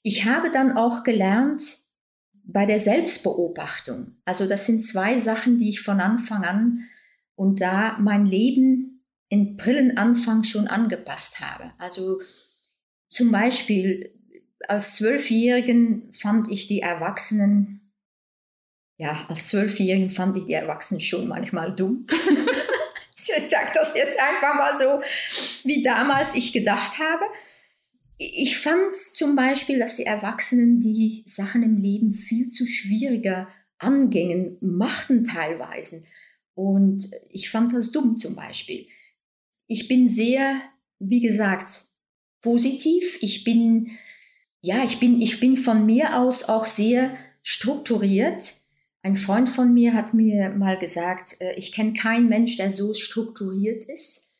Ich 0.02 0.24
habe 0.24 0.50
dann 0.50 0.76
auch 0.76 1.02
gelernt, 1.02 1.62
bei 2.48 2.64
der 2.64 2.78
Selbstbeobachtung, 2.78 4.18
also 4.24 4.46
das 4.46 4.66
sind 4.66 4.80
zwei 4.80 5.18
Sachen, 5.18 5.58
die 5.58 5.70
ich 5.70 5.80
von 5.80 5.98
Anfang 6.00 6.44
an 6.44 6.84
und 7.34 7.60
da 7.60 7.98
mein 7.98 8.24
Leben 8.24 9.04
in 9.28 9.56
Brillenanfang 9.56 10.44
schon 10.44 10.68
angepasst 10.68 11.40
habe. 11.40 11.72
Also 11.78 12.20
zum 13.08 13.32
Beispiel 13.32 14.14
als 14.68 14.96
Zwölfjährigen 14.96 16.12
fand 16.12 16.50
ich 16.50 16.66
die 16.66 16.80
Erwachsenen, 16.80 17.92
ja, 18.98 19.26
als 19.28 19.48
Zwölfjährigen 19.48 20.10
fand 20.10 20.36
ich 20.36 20.46
die 20.46 20.54
Erwachsenen 20.54 21.00
schon 21.00 21.28
manchmal 21.28 21.74
dumm. 21.74 22.06
ich 23.16 23.48
sage 23.48 23.70
das 23.74 23.94
jetzt 23.94 24.18
einfach 24.18 24.54
mal 24.54 24.74
so, 24.74 25.02
wie 25.64 25.82
damals 25.82 26.34
ich 26.34 26.52
gedacht 26.52 26.98
habe. 26.98 27.24
Ich 28.18 28.58
fand 28.58 28.96
zum 28.96 29.36
Beispiel, 29.36 29.78
dass 29.78 29.96
die 29.96 30.06
Erwachsenen 30.06 30.80
die 30.80 31.22
Sachen 31.26 31.62
im 31.62 31.76
Leben 31.82 32.12
viel 32.12 32.48
zu 32.48 32.66
schwieriger 32.66 33.48
angingen, 33.78 34.56
machten 34.60 35.24
teilweise. 35.24 36.04
Und 36.54 37.10
ich 37.30 37.50
fand 37.50 37.74
das 37.74 37.92
dumm 37.92 38.16
zum 38.16 38.34
Beispiel. 38.34 38.86
Ich 39.66 39.88
bin 39.88 40.08
sehr, 40.08 40.60
wie 40.98 41.20
gesagt, 41.20 41.84
positiv. 42.40 43.18
Ich 43.20 43.44
bin, 43.44 43.98
ja, 44.66 44.82
ich 44.82 44.98
bin, 44.98 45.22
ich 45.22 45.38
bin 45.38 45.56
von 45.56 45.86
mir 45.86 46.18
aus 46.18 46.48
auch 46.48 46.66
sehr 46.66 47.16
strukturiert. 47.44 48.54
Ein 49.00 49.14
Freund 49.14 49.48
von 49.48 49.72
mir 49.72 49.94
hat 49.94 50.12
mir 50.12 50.50
mal 50.50 50.76
gesagt, 50.76 51.36
äh, 51.40 51.54
ich 51.54 51.70
kenne 51.70 51.92
keinen 51.92 52.28
Mensch, 52.28 52.56
der 52.56 52.72
so 52.72 52.92
strukturiert 52.92 53.84
ist. 53.84 54.34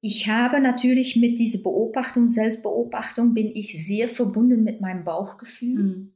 Ich 0.00 0.26
habe 0.26 0.58
natürlich 0.60 1.16
mit 1.16 1.38
dieser 1.38 1.62
Beobachtung, 1.62 2.30
Selbstbeobachtung, 2.30 3.34
bin 3.34 3.54
ich 3.54 3.84
sehr 3.84 4.08
verbunden 4.08 4.64
mit 4.64 4.80
meinem 4.80 5.04
Bauchgefühl. 5.04 6.14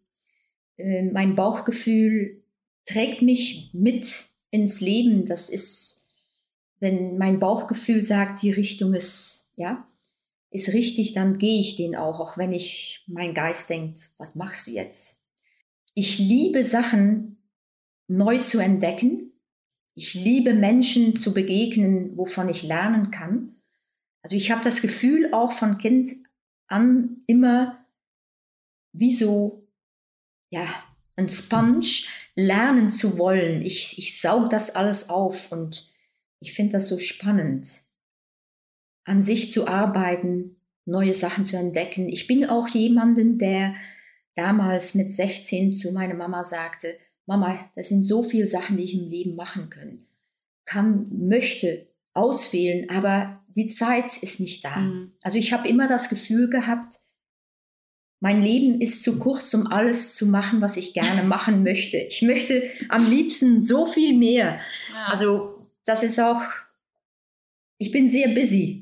Mhm. 0.78 1.12
Mein 1.12 1.35
Bauchgefühl 1.35 2.42
trägt 2.87 3.21
mich 3.21 3.71
mit 3.75 4.06
ins 4.50 4.80
Leben. 4.80 5.26
Das 5.26 5.50
ist, 5.50 6.09
wenn 6.80 7.18
mein 7.18 7.38
Bauchgefühl 7.38 8.00
sagt, 8.00 8.42
die 8.42 8.50
Richtung 8.50 8.94
ist, 8.94 9.52
ja, 9.56 9.87
ist 10.52 10.73
richtig, 10.73 11.12
dann 11.12 11.38
gehe 11.38 11.61
ich 11.61 11.76
den 11.76 11.97
auch, 11.97 12.21
auch 12.21 12.37
wenn 12.38 12.52
ich, 12.52 13.02
mein 13.06 13.35
Geist 13.35 13.71
denkt, 13.71 14.12
was 14.18 14.35
machst 14.35 14.66
du 14.66 14.73
jetzt? 14.73 15.25
Ich 15.94 16.18
liebe 16.18 16.62
Sachen 16.62 17.42
neu 18.06 18.38
zu 18.38 18.59
entdecken. 18.59 19.32
Ich 19.94 20.14
liebe 20.14 20.54
Menschen 20.54 21.16
zu 21.16 21.35
begegnen, 21.35 22.16
wovon 22.16 22.49
ich 22.49 22.62
lernen 22.62 23.11
kann. 23.11 23.56
Also 24.23 24.37
ich 24.37 24.50
habe 24.50 24.62
das 24.62 24.80
Gefühl 24.80 25.32
auch 25.32 25.52
von 25.52 25.78
Kind 25.78 26.11
an 26.68 27.23
immer 27.26 27.85
wie 28.92 29.14
so, 29.14 29.66
ja, 30.50 30.66
ein 31.16 31.28
Sponge 31.28 32.04
lernen 32.35 32.90
zu 32.90 33.18
wollen. 33.18 33.62
Ich, 33.62 33.99
ich 33.99 34.21
saug 34.21 34.50
das 34.50 34.75
alles 34.75 35.11
auf 35.11 35.52
und 35.52 35.90
ich 36.40 36.52
finde 36.52 36.73
das 36.73 36.88
so 36.88 36.99
spannend, 36.99 37.87
an 39.04 39.23
sich 39.23 39.52
zu 39.52 39.66
arbeiten, 39.66 40.56
neue 40.85 41.14
Sachen 41.14 41.44
zu 41.44 41.56
entdecken. 41.56 42.09
Ich 42.09 42.26
bin 42.26 42.44
auch 42.44 42.68
jemanden, 42.68 43.38
der 43.38 43.75
damals 44.35 44.94
mit 44.94 45.12
16 45.12 45.75
zu 45.75 45.92
meiner 45.92 46.14
Mama 46.14 46.44
sagte, 46.44 46.97
Mama, 47.26 47.71
das 47.76 47.88
sind 47.88 48.04
so 48.04 48.23
viele 48.23 48.47
Sachen, 48.47 48.76
die 48.76 48.85
ich 48.85 48.94
im 48.94 49.09
Leben 49.09 49.37
machen 49.37 49.71
kann, 49.71 50.06
kann, 50.64 51.06
möchte 51.28 51.87
auswählen, 52.14 52.90
aber 52.90 53.42
die 53.54 53.68
Zeit 53.68 54.23
ist 54.23 54.40
nicht 54.40 54.64
da. 54.64 54.76
Mhm. 54.76 55.12
Also 55.23 55.38
ich 55.38 55.52
habe 55.52 55.68
immer 55.68 55.88
das 55.88 56.09
Gefühl 56.09 56.49
gehabt, 56.49 57.00
mein 58.21 58.40
Leben 58.40 58.80
ist 58.80 59.02
zu 59.02 59.18
kurz, 59.18 59.52
um 59.52 59.66
alles 59.66 60.14
zu 60.14 60.26
machen, 60.26 60.61
was 60.61 60.76
ich 60.76 60.94
gerne 60.94 61.23
machen 61.28 61.62
möchte. 61.62 61.97
Ich 61.97 62.23
möchte 62.23 62.71
am 62.88 63.09
liebsten 63.09 63.62
so 63.62 63.87
viel 63.87 64.16
mehr. 64.16 64.61
Ja. 64.92 65.06
Also 65.09 65.66
das 65.85 66.02
ist 66.02 66.21
auch, 66.21 66.42
ich 67.78 67.90
bin 67.90 68.09
sehr 68.09 68.28
busy. 68.28 68.81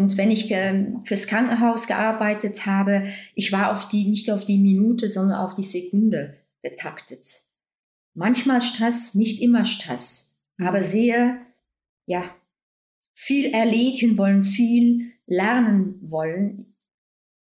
Und 0.00 0.16
wenn 0.16 0.30
ich 0.30 0.50
äh, 0.50 0.86
fürs 1.04 1.26
Krankenhaus 1.26 1.86
gearbeitet 1.86 2.64
habe, 2.64 3.12
ich 3.34 3.52
war 3.52 3.70
auf 3.70 3.86
die, 3.88 4.08
nicht 4.08 4.30
auf 4.30 4.46
die 4.46 4.56
Minute, 4.56 5.10
sondern 5.10 5.38
auf 5.38 5.54
die 5.54 5.62
Sekunde 5.62 6.38
getaktet. 6.62 7.26
Manchmal 8.14 8.62
Stress, 8.62 9.14
nicht 9.14 9.42
immer 9.42 9.66
Stress, 9.66 10.40
aber 10.58 10.78
mhm. 10.78 10.84
sehr, 10.84 11.38
ja, 12.06 12.34
viel 13.14 13.52
erledigen 13.52 14.16
wollen, 14.16 14.42
viel 14.42 15.12
lernen 15.26 15.98
wollen. 16.00 16.74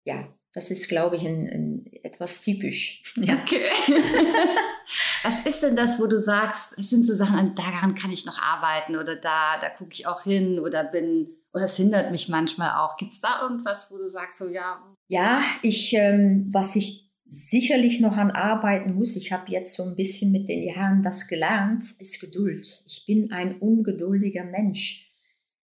Ja, 0.04 0.26
das 0.52 0.73
ist, 0.73 0.88
glaube 0.88 1.14
ich, 1.14 1.26
ein, 1.26 1.47
ein, 1.47 1.87
etwas 2.02 2.42
typisch. 2.42 3.14
Ja. 3.16 3.40
Okay. 3.42 3.62
Was 5.23 5.47
ist 5.47 5.62
denn 5.62 5.76
das, 5.76 6.00
wo 6.00 6.09
du 6.09 6.19
sagst, 6.19 6.76
es 6.76 6.90
sind 6.90 7.07
so 7.07 7.14
Sachen, 7.14 7.54
daran 7.54 7.95
kann 7.95 8.11
ich 8.11 8.25
noch 8.25 8.42
arbeiten 8.42 8.97
oder 8.97 9.14
da, 9.14 9.61
da 9.61 9.71
gucke 9.71 9.92
ich 9.92 10.09
auch 10.09 10.25
hin 10.25 10.59
oder 10.59 10.83
bin, 10.83 11.28
oder 11.52 11.64
es 11.64 11.76
hindert 11.76 12.11
mich 12.12 12.28
manchmal 12.28 12.78
auch. 12.78 12.97
Gibt 12.97 13.12
es 13.12 13.21
da 13.21 13.42
irgendwas, 13.42 13.90
wo 13.90 13.99
du 13.99 14.09
sagst, 14.09 14.38
so 14.38 14.49
ja? 14.49 14.83
Ja, 15.09 15.42
ich, 15.62 15.92
ähm, 15.95 16.49
was 16.52 16.76
ich 16.76 17.11
sicherlich 17.26 18.00
noch 18.00 18.16
an 18.16 18.30
arbeiten 18.30 18.95
muss, 18.95 19.16
ich 19.16 19.33
habe 19.33 19.50
jetzt 19.50 19.75
so 19.75 19.85
ein 19.85 19.97
bisschen 19.97 20.33
mit 20.33 20.49
den 20.49 20.62
Jahren 20.62 21.02
das 21.02 21.28
gelernt, 21.28 21.85
ist 21.99 22.21
Geduld. 22.21 22.85
Ich 22.87 23.04
bin 23.07 23.33
ein 23.33 23.59
ungeduldiger 23.59 24.45
Mensch. 24.45 25.12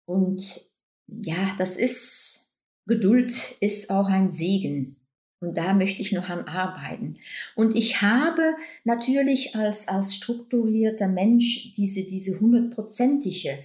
Und 0.07 0.71
ja, 1.07 1.55
das 1.59 1.77
ist, 1.77 2.53
Geduld 2.87 3.33
ist 3.61 3.91
auch 3.91 4.09
ein 4.09 4.31
Segen. 4.31 4.97
Und 5.41 5.59
da 5.59 5.75
möchte 5.75 6.03
ich 6.03 6.13
noch 6.13 6.29
an 6.29 6.45
arbeiten. 6.45 7.19
Und 7.57 7.75
ich 7.75 8.01
habe 8.01 8.55
natürlich 8.85 9.57
als, 9.57 9.89
als 9.89 10.15
strukturierter 10.15 11.09
Mensch 11.09 11.75
diese, 11.75 12.05
diese 12.05 12.39
hundertprozentige, 12.39 13.59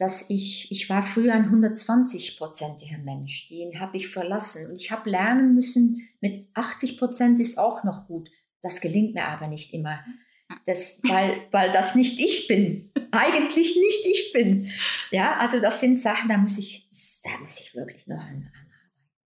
dass 0.00 0.30
ich, 0.30 0.72
ich 0.72 0.88
war 0.88 1.02
früher 1.02 1.34
ein 1.34 1.50
120-prozentiger 1.50 2.96
Mensch, 2.96 3.50
den 3.50 3.78
habe 3.80 3.98
ich 3.98 4.08
verlassen. 4.08 4.70
Und 4.70 4.76
ich 4.80 4.90
habe 4.90 5.10
lernen 5.10 5.54
müssen, 5.54 6.08
mit 6.22 6.48
80 6.54 6.96
Prozent 6.96 7.38
ist 7.38 7.58
auch 7.58 7.84
noch 7.84 8.06
gut. 8.06 8.30
Das 8.62 8.80
gelingt 8.80 9.12
mir 9.14 9.26
aber 9.26 9.46
nicht 9.46 9.74
immer. 9.74 10.02
Das, 10.64 11.02
weil, 11.02 11.42
weil 11.50 11.70
das 11.72 11.96
nicht 11.96 12.18
ich 12.18 12.48
bin. 12.48 12.90
Eigentlich 13.10 13.76
nicht 13.76 14.06
ich 14.06 14.32
bin. 14.32 14.70
Ja, 15.10 15.36
also 15.36 15.60
das 15.60 15.80
sind 15.80 16.00
Sachen, 16.00 16.30
da 16.30 16.38
muss 16.38 16.56
ich, 16.56 16.88
da 17.22 17.38
muss 17.42 17.60
ich 17.60 17.74
wirklich 17.74 18.06
noch 18.06 18.20
an, 18.20 18.50
an 18.54 18.70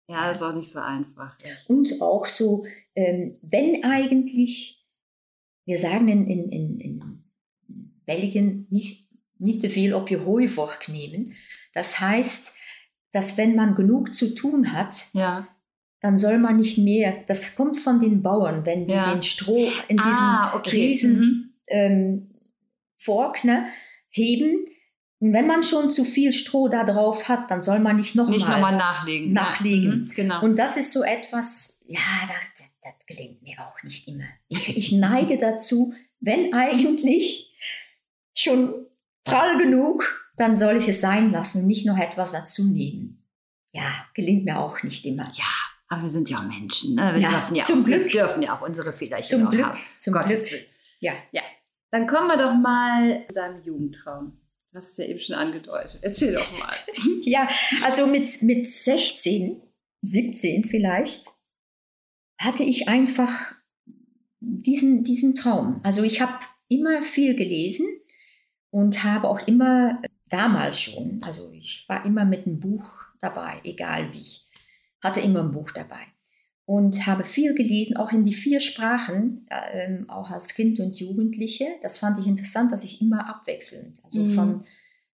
Ja, 0.07 0.29
das 0.29 0.37
ist 0.37 0.43
auch 0.45 0.55
nicht 0.55 0.71
so 0.71 0.79
einfach. 0.79 1.37
Ja. 1.45 1.51
Und 1.67 2.01
auch 2.01 2.27
so, 2.27 2.65
ähm, 2.95 3.37
wenn 3.43 3.83
eigentlich, 3.83 4.87
wir 5.65 5.81
sagen 5.81 6.07
in, 6.07 6.29
in, 6.29 6.53
in, 6.53 6.81
in 6.81 7.25
Belgien 8.07 8.69
nicht, 8.71 9.02
nicht 9.43 9.63
so 9.63 9.69
viel 9.69 9.95
op 9.95 10.11
je 10.11 10.19
hooi 10.19 10.49
nehmen. 10.89 11.35
Das 11.75 12.01
heißt, 12.01 12.57
dass 13.13 13.37
wenn 13.37 13.55
man 13.55 13.75
genug 13.75 14.15
zu 14.15 14.35
tun 14.35 14.73
hat, 14.73 15.09
ja 15.13 15.49
dann 16.03 16.19
soll 16.19 16.39
man 16.39 16.57
nicht 16.57 16.79
mehr, 16.79 17.15
das 17.29 17.55
kommt 17.55 17.79
von 17.79 18.01
den 18.01 18.23
Bauern, 18.23 18.67
wenn 18.67 18.87
die 18.89 18.93
ja. 18.93 19.13
den 19.15 19.23
Stroh 19.23 19.71
in 19.87 19.97
diesem 19.97 20.03
ah, 20.03 20.55
okay. 20.57 20.71
riesen 20.71 21.17
mhm. 21.17 21.53
ähm, 21.69 22.31
Fork 22.99 23.45
ne, 23.45 23.69
heben. 24.11 24.67
Und 25.21 25.33
wenn 25.33 25.47
man 25.47 25.63
schon 25.63 25.89
zu 25.89 26.05
viel 26.05 26.33
Stroh 26.33 26.67
da 26.67 26.83
drauf 26.83 27.29
hat, 27.29 27.53
dann 27.53 27.63
soll 27.63 27.79
man 27.79 27.97
nicht 27.97 28.17
nochmal 28.17 28.73
noch 28.73 28.79
nachlegen. 28.79 29.33
nachlegen. 29.33 29.85
Ja. 29.85 29.97
Mhm, 29.97 30.09
genau. 30.09 30.43
Und 30.43 30.57
das 30.57 30.77
ist 30.77 30.93
so 30.93 31.05
etwas, 31.05 31.85
ja, 31.87 32.01
das, 32.27 32.67
das 32.83 33.07
gelingt 33.07 33.41
mir 33.43 33.61
auch 33.61 33.81
nicht 33.85 34.09
immer. 34.09 34.25
Ich, 34.49 34.77
ich 34.77 34.91
neige 34.91 35.39
dazu, 35.39 35.95
wenn 36.19 36.53
eigentlich 36.53 37.55
schon 38.35 38.75
prall 39.25 39.59
genug, 39.59 40.31
dann 40.37 40.57
soll 40.57 40.77
ich 40.77 40.89
es 40.89 41.01
sein 41.01 41.31
lassen 41.31 41.63
und 41.63 41.69
nicht 41.69 41.87
noch 41.87 41.99
etwas 41.99 42.33
dazu 42.33 42.65
nehmen. 42.73 43.25
Ja, 43.73 44.07
gelingt 44.15 44.45
mir 44.45 44.59
auch 44.59 44.83
nicht 44.83 45.05
immer. 45.05 45.31
Ja, 45.35 45.45
aber 45.89 46.03
wir 46.03 46.09
sind 46.09 46.29
ja 46.29 46.39
auch 46.39 46.49
Menschen. 46.49 46.95
Ne? 46.95 47.15
Wir, 47.15 47.21
ja, 47.21 47.31
dürfen 47.31 47.55
ja 47.55 47.65
zum 47.65 47.81
auch, 47.81 47.85
Glück. 47.85 48.05
Wir 48.05 48.23
dürfen 48.23 48.43
ja 48.43 48.57
auch 48.57 48.63
unsere 48.63 48.93
Fehler 48.93 49.23
Zum 49.23 49.49
Glück. 49.51 49.67
Haben. 49.67 49.79
Zum 49.99 50.13
Gottes 50.13 50.49
Glück. 50.49 50.67
Ja. 51.01 51.13
ja. 51.33 51.43
Dann 51.91 52.07
kommen 52.07 52.29
wir 52.29 52.37
doch 52.37 52.55
mal 52.55 53.25
zu 53.29 53.35
deinem 53.35 53.63
Jugendtraum. 53.63 54.39
Du 54.71 54.79
hast 54.79 54.93
es 54.93 54.97
ja 54.97 55.05
eben 55.05 55.19
schon 55.19 55.37
angedeutet. 55.37 56.01
Erzähl 56.03 56.33
doch 56.33 56.59
mal. 56.59 56.75
ja, 57.25 57.49
also 57.85 58.07
mit, 58.07 58.43
mit 58.43 58.71
16, 58.71 59.61
17 60.01 60.65
vielleicht, 60.65 61.31
hatte 62.39 62.63
ich 62.63 62.89
einfach 62.89 63.55
diesen, 64.41 65.05
diesen 65.05 65.35
Traum. 65.35 65.81
Also 65.83 66.03
ich 66.03 66.21
habe 66.21 66.39
immer 66.69 67.03
viel 67.03 67.37
gelesen 67.37 67.87
und 68.73 69.05
habe 69.05 69.29
auch 69.29 69.47
immer 69.47 70.01
damals 70.31 70.81
schon, 70.81 71.21
also 71.23 71.53
ich 71.53 71.85
war 71.89 72.05
immer 72.05 72.25
mit 72.25 72.47
einem 72.47 72.59
Buch 72.59 72.85
dabei, 73.21 73.61
egal 73.65 74.13
wie. 74.13 74.23
Ich 74.23 74.49
hatte 75.03 75.21
immer 75.21 75.41
ein 75.41 75.53
Buch 75.53 75.71
dabei 75.73 76.01
und 76.65 77.07
habe 77.07 77.25
viel 77.25 77.55
gelesen, 77.55 77.99
auch 77.99 78.13
in 78.13 78.25
die 78.25 78.33
vier 78.33 78.61
Sprachen, 78.61 79.47
äh, 79.51 79.99
auch 80.09 80.31
als 80.31 80.55
Kind 80.55 80.81
und 80.81 80.99
Jugendliche. 80.99 81.67
Das 81.83 81.99
fand 81.99 82.19
ich 82.19 82.27
interessant, 82.27 82.73
dass 82.73 82.83
ich 82.83 83.03
immer 83.03 83.29
abwechselnd, 83.29 84.03
also 84.05 84.21
mhm. 84.21 84.33
von 84.33 84.65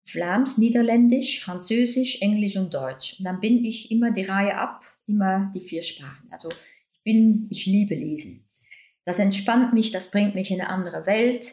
Flams, 0.04 0.58
Niederländisch, 0.58 1.40
Französisch, 1.40 2.20
Englisch 2.22 2.56
und 2.56 2.74
Deutsch. 2.74 3.18
Und 3.18 3.24
dann 3.24 3.40
bin 3.40 3.64
ich 3.64 3.90
immer 3.92 4.10
die 4.10 4.24
Reihe 4.24 4.56
ab, 4.56 4.84
immer 5.06 5.52
die 5.54 5.60
vier 5.60 5.82
Sprachen. 5.82 6.28
Also 6.30 6.50
ich 6.92 7.02
bin, 7.04 7.46
ich 7.50 7.66
liebe 7.66 7.94
Lesen. 7.94 8.48
Das 9.04 9.20
entspannt 9.20 9.74
mich, 9.74 9.92
das 9.92 10.10
bringt 10.10 10.34
mich 10.34 10.50
in 10.50 10.60
eine 10.60 10.70
andere 10.70 11.06
Welt. 11.06 11.46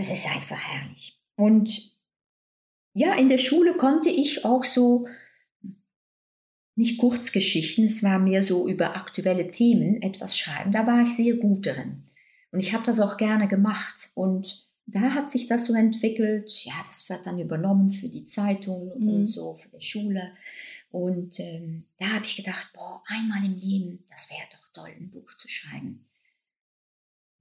Es 0.00 0.08
ist 0.08 0.26
einfach 0.34 0.56
herrlich. 0.56 1.20
Und 1.36 1.94
ja, 2.94 3.14
in 3.16 3.28
der 3.28 3.36
Schule 3.36 3.76
konnte 3.76 4.08
ich 4.08 4.46
auch 4.46 4.64
so 4.64 5.06
nicht 6.74 6.96
Kurzgeschichten, 6.96 7.84
es 7.84 8.02
war 8.02 8.18
mehr 8.18 8.42
so 8.42 8.66
über 8.66 8.96
aktuelle 8.96 9.50
Themen 9.50 10.00
etwas 10.00 10.38
schreiben. 10.38 10.72
Da 10.72 10.86
war 10.86 11.02
ich 11.02 11.14
sehr 11.14 11.34
gut 11.34 11.66
drin. 11.66 12.06
Und 12.50 12.60
ich 12.60 12.72
habe 12.72 12.82
das 12.82 12.98
auch 12.98 13.18
gerne 13.18 13.46
gemacht. 13.46 14.10
Und 14.14 14.70
da 14.86 15.12
hat 15.12 15.30
sich 15.30 15.46
das 15.46 15.66
so 15.66 15.74
entwickelt. 15.74 16.50
Ja, 16.64 16.82
das 16.86 17.06
wird 17.10 17.26
dann 17.26 17.38
übernommen 17.38 17.90
für 17.90 18.08
die 18.08 18.24
Zeitung 18.24 18.98
mhm. 18.98 19.08
und 19.08 19.26
so, 19.26 19.56
für 19.56 19.68
die 19.68 19.84
Schule. 19.84 20.32
Und 20.90 21.38
ähm, 21.40 21.84
da 21.98 22.06
habe 22.14 22.24
ich 22.24 22.36
gedacht, 22.36 22.70
boah, 22.72 23.02
einmal 23.06 23.44
im 23.44 23.56
Leben, 23.56 24.04
das 24.08 24.30
wäre 24.30 24.48
doch 24.50 24.72
toll, 24.72 24.94
ein 24.98 25.10
Buch 25.10 25.34
zu 25.34 25.46
schreiben. 25.46 26.06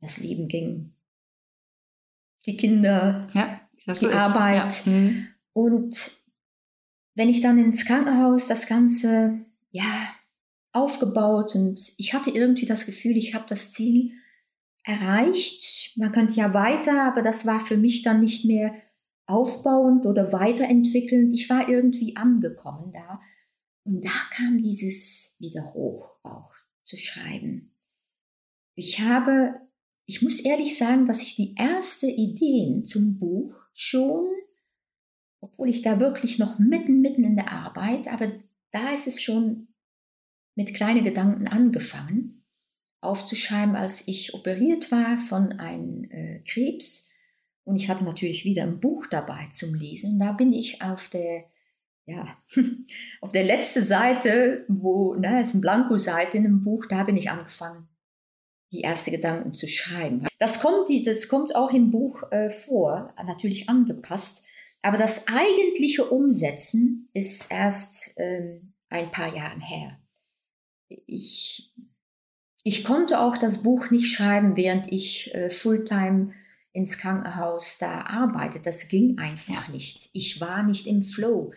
Das 0.01 0.17
Leben 0.17 0.49
ging. 0.49 0.91
Die 2.45 2.57
Kinder, 2.57 3.27
ja, 3.33 3.61
die 3.85 3.95
so 3.95 4.09
Arbeit. 4.09 4.85
Ja. 4.85 4.91
Mhm. 4.91 5.27
Und 5.53 6.19
wenn 7.15 7.29
ich 7.29 7.41
dann 7.41 7.57
ins 7.57 7.85
Krankenhaus 7.85 8.47
das 8.47 8.67
Ganze, 8.67 9.45
ja, 9.71 10.09
aufgebaut 10.71 11.55
und 11.55 11.81
ich 11.97 12.13
hatte 12.13 12.29
irgendwie 12.29 12.65
das 12.65 12.85
Gefühl, 12.85 13.17
ich 13.17 13.33
habe 13.33 13.45
das 13.47 13.71
Ziel 13.73 14.13
erreicht. 14.83 15.97
Man 15.97 16.11
könnte 16.11 16.35
ja 16.35 16.53
weiter, 16.53 17.03
aber 17.03 17.21
das 17.21 17.45
war 17.45 17.59
für 17.59 17.77
mich 17.77 18.01
dann 18.01 18.21
nicht 18.21 18.45
mehr 18.45 18.73
aufbauend 19.25 20.05
oder 20.05 20.31
weiterentwickelnd. 20.31 21.33
Ich 21.33 21.49
war 21.49 21.69
irgendwie 21.69 22.15
angekommen 22.15 22.91
da. 22.93 23.21
Und 23.83 24.03
da 24.03 24.11
kam 24.31 24.61
dieses 24.61 25.35
wieder 25.39 25.73
hoch 25.73 26.17
auch 26.23 26.51
zu 26.83 26.97
schreiben. 26.97 27.75
Ich 28.75 29.01
habe, 29.01 29.55
ich 30.09 30.23
muss 30.23 30.39
ehrlich 30.39 30.75
sagen, 30.75 31.05
dass 31.05 31.21
ich 31.21 31.35
die 31.35 31.53
erste 31.55 32.07
Ideen 32.07 32.83
zum 32.83 33.19
Buch 33.19 33.53
schon, 33.75 34.25
obwohl 35.39 35.69
ich 35.69 35.83
da 35.83 35.99
wirklich 35.99 36.39
noch 36.39 36.57
mitten, 36.57 37.01
mitten 37.01 37.23
in 37.23 37.35
der 37.35 37.51
Arbeit, 37.51 38.11
aber 38.11 38.31
da 38.71 38.89
ist 38.89 39.05
es 39.05 39.21
schon 39.21 39.67
mit 40.55 40.73
kleinen 40.73 41.05
Gedanken 41.05 41.47
angefangen 41.47 42.43
aufzuschreiben, 43.01 43.75
als 43.75 44.07
ich 44.07 44.33
operiert 44.33 44.91
war 44.91 45.19
von 45.19 45.51
einem 45.53 46.05
äh, 46.09 46.39
Krebs. 46.39 47.11
Und 47.63 47.75
ich 47.75 47.87
hatte 47.87 48.03
natürlich 48.03 48.45
wieder 48.45 48.63
ein 48.63 48.79
Buch 48.79 49.05
dabei 49.05 49.47
zum 49.53 49.75
Lesen. 49.75 50.19
Da 50.19 50.31
bin 50.31 50.53
ich 50.53 50.81
auf 50.81 51.09
der, 51.09 51.45
ja, 52.07 52.35
auf 53.21 53.31
der 53.31 53.43
letzten 53.43 53.83
Seite, 53.83 54.65
wo, 54.67 55.13
ne, 55.13 55.43
ist 55.43 55.53
eine 55.53 55.61
Blanko-Seite 55.61 56.37
in 56.37 56.45
einem 56.47 56.63
Buch, 56.63 56.87
da 56.87 57.03
bin 57.03 57.15
ich 57.15 57.29
angefangen, 57.29 57.87
die 58.71 58.83
ersten 58.83 59.11
Gedanken 59.11 59.53
zu 59.53 59.67
schreiben. 59.67 60.27
Das 60.37 60.59
kommt, 60.59 60.89
das 61.05 61.27
kommt 61.27 61.55
auch 61.55 61.71
im 61.71 61.91
Buch 61.91 62.23
äh, 62.31 62.51
vor, 62.51 63.13
natürlich 63.25 63.67
angepasst. 63.69 64.45
Aber 64.81 64.97
das 64.97 65.27
eigentliche 65.27 66.09
Umsetzen 66.09 67.09
ist 67.13 67.51
erst 67.51 68.13
ähm, 68.17 68.73
ein 68.89 69.11
paar 69.11 69.35
Jahre 69.35 69.59
her. 69.59 69.99
Ich 71.05 71.73
ich 72.63 72.83
konnte 72.83 73.19
auch 73.19 73.37
das 73.37 73.63
Buch 73.63 73.89
nicht 73.89 74.11
schreiben, 74.11 74.55
während 74.55 74.91
ich 74.91 75.33
äh, 75.33 75.49
Fulltime 75.49 76.33
ins 76.73 76.97
Krankenhaus 76.97 77.77
da 77.79 78.01
arbeite. 78.01 78.59
Das 78.63 78.89
ging 78.89 79.17
einfach 79.17 79.67
ja. 79.67 79.73
nicht. 79.73 80.09
Ich 80.13 80.39
war 80.39 80.63
nicht 80.63 80.85
im 80.85 81.03
Flow. 81.03 81.53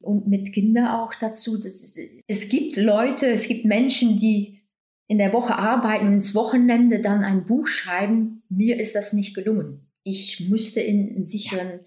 Und 0.00 0.28
mit 0.28 0.52
Kindern 0.52 0.88
auch 0.88 1.14
dazu. 1.14 1.56
Das, 1.56 1.96
es 2.26 2.48
gibt 2.50 2.76
Leute, 2.76 3.26
es 3.26 3.48
gibt 3.48 3.64
Menschen, 3.64 4.18
die 4.18 4.60
in 5.06 5.18
der 5.18 5.32
Woche 5.32 5.56
arbeiten 5.56 6.06
und 6.06 6.14
ins 6.14 6.34
Wochenende 6.34 7.00
dann 7.00 7.22
ein 7.22 7.44
Buch 7.44 7.66
schreiben. 7.66 8.42
Mir 8.48 8.80
ist 8.80 8.94
das 8.94 9.12
nicht 9.12 9.34
gelungen. 9.34 9.90
Ich 10.02 10.48
musste 10.48 10.80
in 10.80 11.24
sicheren, 11.24 11.80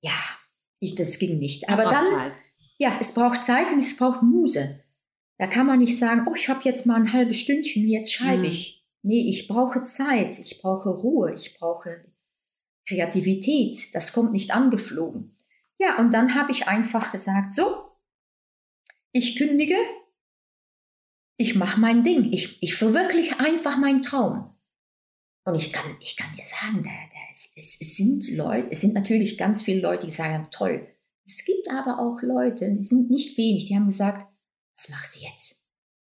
ja, 0.00 0.10
ja 0.10 0.20
ich, 0.78 0.94
das 0.94 1.18
ging 1.18 1.38
nicht. 1.38 1.68
Aber 1.68 1.84
dann, 1.84 2.04
Zeit. 2.04 2.32
ja, 2.78 2.96
es 3.00 3.14
braucht 3.14 3.44
Zeit 3.44 3.72
und 3.72 3.80
es 3.80 3.96
braucht 3.96 4.22
Muse. 4.22 4.82
Da 5.38 5.46
kann 5.46 5.66
man 5.66 5.78
nicht 5.78 5.98
sagen, 5.98 6.26
oh, 6.28 6.34
ich 6.34 6.48
habe 6.48 6.60
jetzt 6.64 6.86
mal 6.86 6.96
ein 6.96 7.12
halbes 7.12 7.38
Stündchen, 7.38 7.86
jetzt 7.86 8.12
schreibe 8.12 8.40
mhm. 8.40 8.52
ich. 8.52 8.84
Nee, 9.02 9.30
ich 9.30 9.48
brauche 9.48 9.82
Zeit, 9.84 10.38
ich 10.38 10.60
brauche 10.60 10.90
Ruhe, 10.90 11.34
ich 11.34 11.56
brauche 11.58 12.02
Kreativität. 12.86 13.94
Das 13.94 14.12
kommt 14.12 14.32
nicht 14.32 14.52
angeflogen. 14.52 15.36
Ja, 15.78 15.98
und 15.98 16.12
dann 16.12 16.34
habe 16.34 16.52
ich 16.52 16.68
einfach 16.68 17.10
gesagt, 17.10 17.54
so, 17.54 17.90
ich 19.12 19.36
kündige, 19.36 19.76
ich 21.40 21.54
mache 21.54 21.80
mein 21.80 22.04
Ding, 22.04 22.32
ich, 22.32 22.62
ich 22.62 22.74
verwirkliche 22.74 23.40
einfach 23.40 23.78
meinen 23.78 24.02
Traum. 24.02 24.54
Und 25.46 25.54
ich 25.54 25.72
kann, 25.72 25.96
ich 25.98 26.14
kann 26.14 26.36
dir 26.36 26.44
sagen, 26.44 26.82
da, 26.82 26.90
da, 26.90 27.18
es, 27.56 27.80
es 27.80 27.96
sind 27.96 28.30
Leute, 28.36 28.68
es 28.70 28.82
sind 28.82 28.92
natürlich 28.92 29.38
ganz 29.38 29.62
viele 29.62 29.80
Leute, 29.80 30.06
die 30.06 30.12
sagen, 30.12 30.48
toll. 30.50 30.86
Es 31.24 31.46
gibt 31.46 31.70
aber 31.70 31.98
auch 31.98 32.20
Leute, 32.20 32.70
die 32.74 32.82
sind 32.82 33.10
nicht 33.10 33.38
wenig, 33.38 33.64
die 33.64 33.74
haben 33.74 33.86
gesagt, 33.86 34.30
was 34.76 34.90
machst 34.90 35.16
du 35.16 35.20
jetzt? 35.20 35.62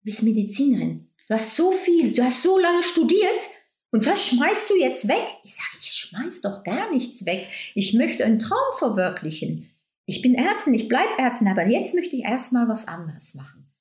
Du 0.01 0.05
bist 0.05 0.21
Medizinerin. 0.21 1.09
Du 1.27 1.33
hast 1.33 1.55
so 1.55 1.71
viel, 1.71 2.13
du 2.13 2.23
hast 2.23 2.43
so 2.43 2.59
lange 2.59 2.83
studiert 2.83 3.49
und 3.91 4.05
das 4.05 4.27
schmeißt 4.27 4.69
du 4.69 4.79
jetzt 4.79 5.07
weg. 5.07 5.25
Ich 5.43 5.55
sage, 5.55 5.77
ich 5.81 5.91
schmeiß 5.91 6.41
doch 6.41 6.63
gar 6.63 6.91
nichts 6.91 7.25
weg. 7.25 7.47
Ich 7.73 7.95
möchte 7.95 8.25
einen 8.25 8.37
Traum 8.37 8.77
verwirklichen. 8.77 9.71
Ich 10.05 10.21
bin 10.21 10.35
Ärztin, 10.35 10.75
ich 10.75 10.87
bleibe 10.87 11.17
Ärztin, 11.17 11.47
aber 11.47 11.65
jetzt 11.65 11.95
möchte 11.95 12.15
ich 12.15 12.23
erstmal 12.23 12.67
was 12.67 12.87
anderes 12.87 13.33
machen. 13.33 13.73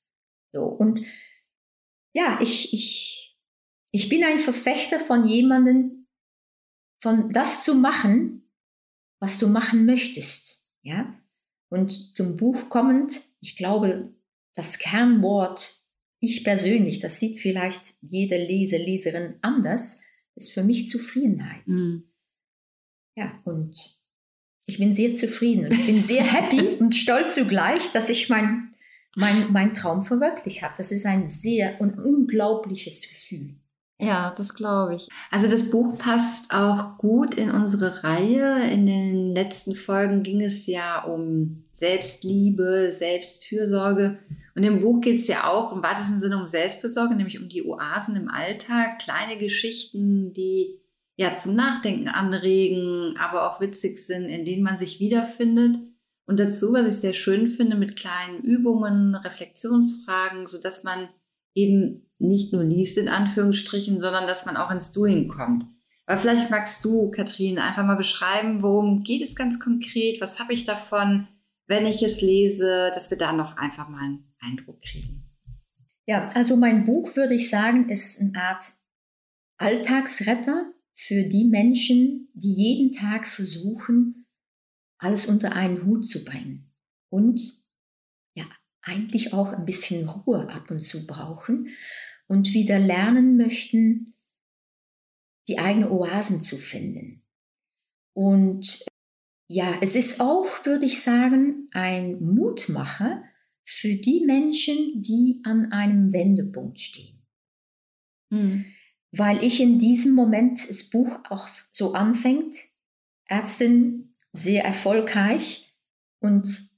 So, 0.54 0.62
und 0.62 1.00
ja, 2.14 2.40
ich, 2.40 2.72
ich, 2.72 3.38
ich 3.90 4.08
bin 4.08 4.24
ein 4.24 4.38
Verfechter 4.38 4.98
von 4.98 5.28
jemandem, 5.28 6.06
von 7.02 7.32
das 7.32 7.64
zu 7.64 7.74
machen, 7.74 8.50
was 9.20 9.38
du 9.38 9.48
machen 9.48 9.84
möchtest. 9.84 10.68
Ja? 10.82 11.14
Und 11.68 12.16
zum 12.16 12.36
Buch 12.36 12.68
kommend, 12.68 13.20
ich 13.40 13.56
glaube, 13.56 14.14
das 14.54 14.78
Kernwort 14.78 15.84
ich 16.24 16.42
persönlich, 16.42 17.00
das 17.00 17.20
sieht 17.20 17.38
vielleicht 17.38 17.94
jede 18.00 18.36
Leser, 18.36 18.78
Leserin 18.78 19.34
anders, 19.42 20.00
ist 20.36 20.52
für 20.52 20.64
mich 20.64 20.88
Zufriedenheit. 20.88 21.66
Mhm. 21.66 22.04
Ja, 23.16 23.40
und 23.44 24.02
ich 24.66 24.78
bin 24.78 24.94
sehr 24.94 25.14
zufrieden 25.14 25.66
und 25.66 25.72
ich 25.72 25.86
bin 25.86 26.02
sehr 26.02 26.24
happy 26.24 26.76
und 26.80 26.94
stolz 26.94 27.34
zugleich, 27.34 27.92
dass 27.92 28.08
ich 28.08 28.28
mein, 28.28 28.73
mein, 29.16 29.52
mein 29.52 29.74
Traum 29.74 30.04
verwirklicht 30.04 30.62
habe. 30.62 30.74
Das 30.76 30.90
ist 30.90 31.06
ein 31.06 31.28
sehr 31.28 31.80
und 31.80 31.98
unglaubliches 31.98 33.08
Gefühl. 33.08 33.54
Ja, 33.98 34.34
das 34.36 34.54
glaube 34.54 34.96
ich. 34.96 35.08
Also 35.30 35.48
das 35.48 35.70
Buch 35.70 35.96
passt 35.98 36.52
auch 36.52 36.98
gut 36.98 37.34
in 37.34 37.50
unsere 37.50 38.02
Reihe. 38.02 38.68
In 38.70 38.86
den 38.86 39.26
letzten 39.26 39.74
Folgen 39.74 40.22
ging 40.22 40.42
es 40.42 40.66
ja 40.66 41.04
um 41.04 41.64
Selbstliebe, 41.72 42.90
Selbstfürsorge. 42.90 44.18
Und 44.56 44.62
im 44.62 44.80
Buch 44.80 45.00
geht 45.00 45.20
es 45.20 45.28
ja 45.28 45.48
auch 45.48 45.72
im 45.72 45.82
weitesten 45.82 46.20
Sinne 46.20 46.38
um 46.38 46.46
Selbstfürsorge, 46.46 47.14
nämlich 47.14 47.40
um 47.40 47.48
die 47.48 47.64
Oasen 47.64 48.16
im 48.16 48.28
Alltag, 48.28 48.98
kleine 48.98 49.38
Geschichten, 49.38 50.32
die 50.32 50.80
ja 51.16 51.36
zum 51.36 51.54
Nachdenken 51.54 52.08
anregen, 52.08 53.16
aber 53.18 53.50
auch 53.50 53.60
witzig 53.60 54.04
sind, 54.04 54.24
in 54.24 54.44
denen 54.44 54.64
man 54.64 54.76
sich 54.76 54.98
wiederfindet. 54.98 55.76
Und 56.26 56.40
dazu, 56.40 56.72
was 56.72 56.86
ich 56.86 56.94
sehr 56.94 57.12
schön 57.12 57.50
finde, 57.50 57.76
mit 57.76 57.96
kleinen 57.96 58.42
Übungen, 58.42 59.14
Reflexionsfragen, 59.14 60.46
sodass 60.46 60.84
man 60.84 61.08
eben 61.54 62.10
nicht 62.18 62.52
nur 62.52 62.64
liest 62.64 62.98
in 62.98 63.08
Anführungsstrichen, 63.08 64.00
sondern 64.00 64.26
dass 64.26 64.46
man 64.46 64.56
auch 64.56 64.70
ins 64.70 64.92
Doing 64.92 65.28
kommt. 65.28 65.64
Aber 66.06 66.20
vielleicht 66.20 66.50
magst 66.50 66.84
du, 66.84 67.10
Katrin, 67.10 67.58
einfach 67.58 67.84
mal 67.84 67.96
beschreiben, 67.96 68.62
worum 68.62 69.02
geht 69.02 69.22
es 69.22 69.36
ganz 69.36 69.58
konkret? 69.58 70.20
Was 70.20 70.38
habe 70.38 70.52
ich 70.52 70.64
davon, 70.64 71.28
wenn 71.66 71.86
ich 71.86 72.02
es 72.02 72.20
lese, 72.20 72.90
dass 72.94 73.10
wir 73.10 73.18
da 73.18 73.32
noch 73.32 73.56
einfach 73.56 73.88
mal 73.88 74.02
einen 74.02 74.34
Eindruck 74.38 74.82
kriegen? 74.82 75.30
Ja, 76.06 76.28
also 76.34 76.56
mein 76.56 76.84
Buch, 76.84 77.16
würde 77.16 77.34
ich 77.34 77.48
sagen, 77.48 77.88
ist 77.88 78.20
eine 78.20 78.42
Art 78.42 78.64
Alltagsretter 79.56 80.72
für 80.94 81.24
die 81.24 81.46
Menschen, 81.46 82.28
die 82.34 82.52
jeden 82.52 82.92
Tag 82.92 83.26
versuchen, 83.26 84.23
alles 84.98 85.26
unter 85.26 85.52
einen 85.52 85.84
Hut 85.84 86.06
zu 86.06 86.24
bringen 86.24 86.72
und 87.10 87.64
ja, 88.34 88.46
eigentlich 88.82 89.32
auch 89.32 89.52
ein 89.52 89.64
bisschen 89.64 90.08
Ruhe 90.08 90.48
ab 90.48 90.70
und 90.70 90.80
zu 90.80 91.06
brauchen 91.06 91.68
und 92.26 92.52
wieder 92.52 92.78
lernen 92.78 93.36
möchten, 93.36 94.14
die 95.48 95.58
eigenen 95.58 95.90
Oasen 95.90 96.40
zu 96.40 96.56
finden. 96.56 97.22
Und 98.14 98.84
ja, 99.48 99.78
es 99.82 99.94
ist 99.94 100.20
auch, 100.20 100.64
würde 100.64 100.86
ich 100.86 101.02
sagen, 101.02 101.68
ein 101.72 102.22
Mutmacher 102.22 103.22
für 103.66 103.94
die 103.94 104.24
Menschen, 104.24 105.02
die 105.02 105.40
an 105.44 105.72
einem 105.72 106.12
Wendepunkt 106.12 106.78
stehen. 106.78 107.22
Mhm. 108.30 108.66
Weil 109.12 109.42
ich 109.44 109.60
in 109.60 109.78
diesem 109.78 110.14
Moment 110.14 110.68
das 110.68 110.84
Buch 110.84 111.18
auch 111.28 111.48
so 111.72 111.92
anfängt, 111.92 112.56
Ärztin, 113.26 114.13
sehr 114.34 114.64
erfolgreich 114.64 115.74
und 116.20 116.68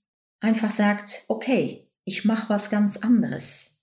einfach 0.41 0.71
sagt, 0.71 1.25
okay, 1.29 1.89
ich 2.05 2.25
mache 2.25 2.51
was 2.51 2.71
ganz 2.71 2.99
anderes. 2.99 3.83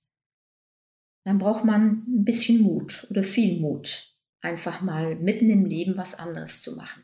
Dann 1.26 1.40
braucht 1.40 1.66
man 1.66 2.04
ein 2.08 2.24
bisschen 2.24 2.62
Mut 2.62 3.08
oder 3.10 3.24
viel 3.24 3.60
Mut, 3.60 4.16
einfach 4.42 4.82
mal 4.82 5.16
mitten 5.16 5.50
im 5.50 5.66
Leben 5.66 5.98
was 5.98 6.16
anderes 6.16 6.62
zu 6.62 6.76
machen. 6.76 7.04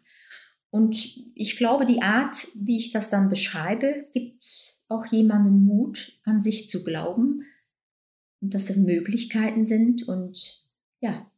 Und 0.69 1.23
ich 1.33 1.57
glaube, 1.57 1.85
die 1.85 2.01
Art, 2.01 2.47
wie 2.55 2.77
ich 2.77 2.91
das 2.91 3.09
dann 3.09 3.29
beschreibe, 3.29 4.07
gibt 4.13 4.77
auch 4.87 5.05
jemanden 5.07 5.63
Mut, 5.63 6.19
an 6.23 6.41
sich 6.41 6.69
zu 6.69 6.83
glauben 6.83 7.45
und 8.41 8.53
dass 8.53 8.69
es 8.69 8.77
Möglichkeiten 8.77 9.65
sind 9.65 10.07
und 10.07 10.67
ja. 11.01 11.29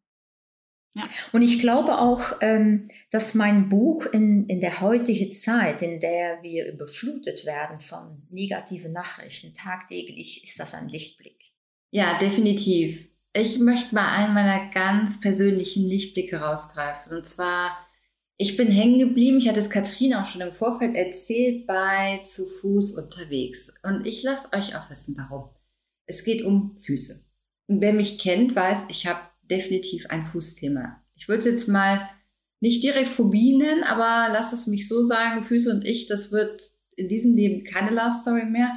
Ja. 0.93 1.03
Und 1.31 1.41
ich 1.41 1.59
glaube 1.59 1.99
auch, 1.99 2.37
ähm, 2.41 2.87
dass 3.11 3.33
mein 3.33 3.69
Buch 3.69 4.05
in, 4.05 4.47
in 4.47 4.59
der 4.59 4.81
heutigen 4.81 5.31
Zeit, 5.31 5.81
in 5.81 5.99
der 5.99 6.43
wir 6.43 6.71
überflutet 6.71 7.45
werden 7.45 7.79
von 7.79 8.23
negativen 8.29 8.91
Nachrichten, 8.91 9.53
tagtäglich 9.53 10.43
ist 10.43 10.59
das 10.59 10.73
ein 10.73 10.89
Lichtblick. 10.89 11.39
Ja, 11.91 12.17
definitiv. 12.19 13.07
Ich 13.33 13.59
möchte 13.59 13.95
mal 13.95 14.13
einen 14.13 14.33
meiner 14.33 14.69
ganz 14.71 15.21
persönlichen 15.21 15.83
Lichtblicke 15.83 16.37
rausgreifen. 16.37 17.13
Und 17.13 17.25
zwar 17.25 17.77
ich 18.41 18.57
bin 18.57 18.71
hängen 18.71 18.97
geblieben, 18.97 19.37
ich 19.37 19.47
hatte 19.47 19.59
es 19.59 19.69
Katrin 19.69 20.15
auch 20.15 20.25
schon 20.25 20.41
im 20.41 20.51
Vorfeld 20.51 20.95
erzählt, 20.95 21.67
bei 21.67 22.21
zu 22.23 22.43
Fuß 22.47 22.97
unterwegs. 22.97 23.75
Und 23.83 24.07
ich 24.07 24.23
lasse 24.23 24.51
euch 24.57 24.75
auch 24.75 24.89
wissen, 24.89 25.15
warum. 25.15 25.51
Es 26.07 26.23
geht 26.23 26.41
um 26.41 26.75
Füße. 26.79 27.23
Und 27.67 27.81
wer 27.81 27.93
mich 27.93 28.17
kennt, 28.17 28.55
weiß, 28.55 28.87
ich 28.89 29.05
habe 29.05 29.19
definitiv 29.51 30.07
ein 30.07 30.25
Fußthema. 30.25 31.03
Ich 31.15 31.27
würde 31.27 31.39
es 31.39 31.45
jetzt 31.45 31.67
mal 31.67 32.09
nicht 32.61 32.83
direkt 32.83 33.09
Phobie 33.09 33.57
nennen, 33.57 33.83
aber 33.83 34.31
lass 34.31 34.53
es 34.53 34.67
mich 34.67 34.87
so 34.87 35.03
sagen, 35.03 35.43
Füße 35.43 35.69
und 35.71 35.85
ich, 35.85 36.07
das 36.07 36.31
wird 36.31 36.63
in 36.95 37.07
diesem 37.07 37.35
Leben 37.35 37.63
keine 37.63 37.91
Love 37.91 38.11
Story 38.11 38.45
mehr. 38.45 38.73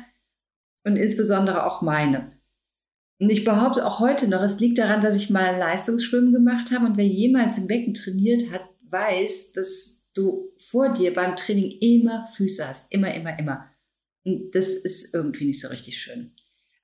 Und 0.87 0.97
insbesondere 0.97 1.65
auch 1.65 1.81
meine. 1.81 2.33
Und 3.19 3.31
ich 3.31 3.45
behaupte 3.45 3.87
auch 3.87 4.01
heute 4.01 4.29
noch, 4.29 4.43
es 4.43 4.61
liegt 4.61 4.79
daran, 4.79 5.01
dass 5.01 5.17
ich 5.17 5.31
mal 5.31 5.57
Leistungsschwimmen 5.57 6.33
gemacht 6.33 6.71
habe 6.71 6.85
und 6.85 6.97
wer 6.97 7.07
jemals 7.07 7.57
im 7.57 7.67
Becken 7.67 7.95
trainiert 7.95 8.51
hat, 8.51 8.69
weiß, 8.91 9.53
dass 9.53 10.05
du 10.15 10.53
vor 10.59 10.93
dir 10.93 11.15
beim 11.15 11.37
Training 11.37 11.79
immer 11.81 12.27
Füße 12.35 12.67
hast. 12.67 12.93
Immer, 12.93 13.15
immer, 13.15 13.39
immer. 13.39 13.71
Und 14.25 14.55
das 14.55 14.69
ist 14.69 15.15
irgendwie 15.15 15.47
nicht 15.47 15.61
so 15.61 15.69
richtig 15.69 15.99
schön. 15.99 16.35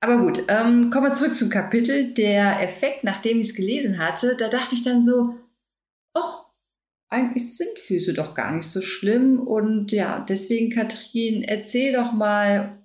Aber 0.01 0.19
gut, 0.19 0.45
ähm, 0.49 0.91
kommen 0.91 1.09
wir 1.09 1.13
zurück 1.13 1.35
zum 1.35 1.51
Kapitel. 1.51 2.15
Der 2.15 2.63
Effekt, 2.63 3.05
nachdem 3.05 3.41
ich 3.41 3.51
es 3.51 3.55
gelesen 3.55 3.99
hatte, 3.99 4.37
da 4.39 4.49
dachte 4.49 4.75
ich 4.75 4.83
dann 4.83 5.03
so, 5.03 5.35
ach, 6.15 6.47
eigentlich 7.11 7.57
sind 7.57 7.79
Füße 7.79 8.15
doch 8.15 8.35
gar 8.35 8.55
nicht 8.55 8.67
so 8.67 8.81
schlimm. 8.81 9.41
Und 9.41 9.93
ja, 9.93 10.25
deswegen, 10.27 10.71
Katrin, 10.71 11.43
erzähl 11.43 11.93
doch 11.93 12.13
mal 12.13 12.79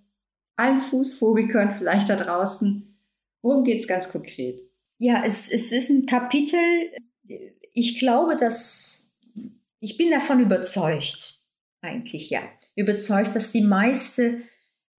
allen 0.58 0.80
Fußphobikern 0.80 1.74
vielleicht 1.74 2.10
da 2.10 2.16
draußen, 2.16 2.98
worum 3.42 3.64
geht 3.64 3.80
es 3.80 3.88
ganz 3.88 4.10
konkret? 4.10 4.60
Ja, 4.98 5.24
es, 5.26 5.52
es 5.52 5.72
ist 5.72 5.90
ein 5.90 6.06
Kapitel, 6.06 6.60
ich 7.74 8.00
glaube, 8.00 8.38
dass 8.38 9.18
ich 9.80 9.98
bin 9.98 10.10
davon 10.10 10.40
überzeugt, 10.40 11.42
eigentlich 11.82 12.30
ja, 12.30 12.42
überzeugt, 12.76 13.36
dass 13.36 13.52
die 13.52 13.62
meiste 13.62 14.42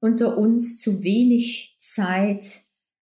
unter 0.01 0.37
uns 0.39 0.79
zu 0.81 1.03
wenig 1.03 1.77
Zeit, 1.79 2.45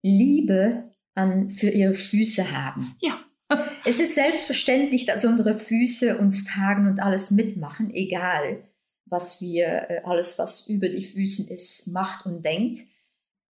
Liebe 0.03 0.91
an, 1.15 1.51
für 1.51 1.69
ihre 1.69 1.95
Füße 1.95 2.53
haben. 2.53 2.97
Ja. 3.01 3.19
es 3.85 4.01
ist 4.01 4.15
selbstverständlich, 4.15 5.07
dass 5.07 5.25
unsere 5.25 5.59
Füße 5.59 6.19
uns 6.19 6.45
tragen 6.45 6.87
und 6.87 7.01
alles 7.01 7.31
mitmachen, 7.31 7.93
egal 7.93 8.65
was 9.07 9.41
wir, 9.41 9.91
äh, 9.91 10.03
alles 10.05 10.39
was 10.39 10.69
über 10.69 10.89
die 10.89 11.05
Füßen 11.05 11.49
ist, 11.49 11.89
macht 11.89 12.27
und 12.27 12.45
denkt. 12.45 12.79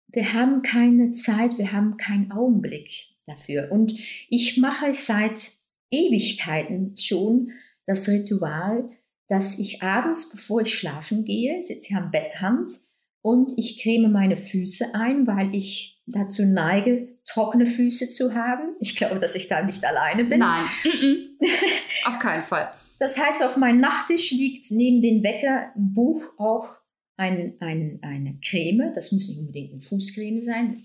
Wir 0.08 0.34
haben 0.34 0.62
keine 0.62 1.12
Zeit, 1.12 1.58
wir 1.58 1.74
haben 1.74 1.98
keinen 1.98 2.32
Augenblick 2.32 2.90
dafür. 3.26 3.72
Und 3.72 3.94
ich 4.30 4.58
mache 4.58 4.94
seit 4.94 5.52
Ewigkeiten 5.92 6.96
schon 6.96 7.52
das 7.86 8.08
Ritual, 8.08 8.90
dass 9.28 9.60
ich 9.60 9.82
abends, 9.82 10.30
bevor 10.30 10.62
ich 10.62 10.74
schlafen 10.78 11.26
gehe, 11.26 11.64
sitze 11.64 11.90
ich 11.90 11.96
am 11.96 12.12
Bettrand 12.12 12.72
und 13.28 13.52
ich 13.58 13.82
creme 13.84 14.10
meine 14.10 14.38
Füße 14.38 14.96
ein, 14.96 15.28
weil 15.28 15.54
ich 15.54 16.02
dazu 16.06 16.46
neige, 16.46 17.10
trockene 17.26 17.66
Füße 17.66 18.10
zu 18.10 18.34
haben. 18.34 18.78
Ich 18.80 18.96
glaube, 18.96 19.20
dass 19.20 19.36
ich 19.36 19.50
da 19.50 19.66
nicht 19.66 19.84
alleine 19.84 20.24
bin. 20.24 20.40
Nein, 20.40 20.64
auf 22.06 22.20
keinen 22.20 22.44
Fall. 22.44 22.70
Das 23.00 23.18
heißt, 23.18 23.44
auf 23.44 23.58
meinem 23.58 23.82
Nachttisch 23.82 24.32
liegt 24.32 24.72
neben 24.72 25.02
dem 25.02 25.24
Wecker 25.24 25.74
ein 25.76 25.94
Buch 25.94 26.24
auch 26.38 26.70
ein, 27.18 27.58
ein, 27.60 28.00
eine 28.02 28.40
Creme. 28.42 28.94
Das 28.96 29.12
muss 29.12 29.28
nicht 29.28 29.40
unbedingt 29.40 29.74
eine 29.74 29.82
Fußcreme 29.82 30.42
sein 30.42 30.82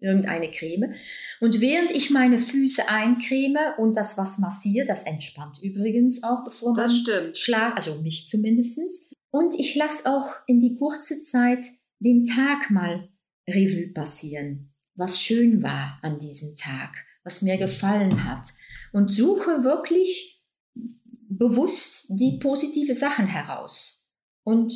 irgendeine 0.00 0.48
Creme. 0.50 0.94
Und 1.40 1.60
während 1.60 1.90
ich 1.90 2.10
meine 2.10 2.38
Füße 2.38 2.88
eincreme 2.88 3.74
und 3.78 3.94
das 3.96 4.16
was 4.16 4.38
massiere, 4.38 4.86
das 4.86 5.02
entspannt 5.02 5.58
übrigens 5.60 6.22
auch, 6.22 6.44
bevor 6.44 6.72
man 6.72 6.84
das 6.84 7.36
schlaft, 7.36 7.78
also 7.78 8.00
mich 8.02 8.28
zumindestens. 8.28 9.10
Und 9.30 9.54
ich 9.58 9.74
lasse 9.74 10.08
auch 10.08 10.30
in 10.46 10.60
die 10.60 10.76
kurze 10.76 11.20
Zeit 11.20 11.66
den 12.00 12.24
Tag 12.24 12.70
mal 12.70 13.08
Revue 13.48 13.92
passieren, 13.92 14.74
was 14.94 15.20
schön 15.20 15.62
war 15.62 15.98
an 16.02 16.18
diesem 16.18 16.56
Tag, 16.56 17.04
was 17.24 17.42
mir 17.42 17.56
gefallen 17.56 18.24
hat. 18.24 18.48
Und 18.92 19.10
suche 19.10 19.64
wirklich 19.64 20.42
bewusst 21.28 22.06
die 22.08 22.38
positive 22.40 22.94
Sachen 22.94 23.26
heraus. 23.26 24.10
Und 24.44 24.72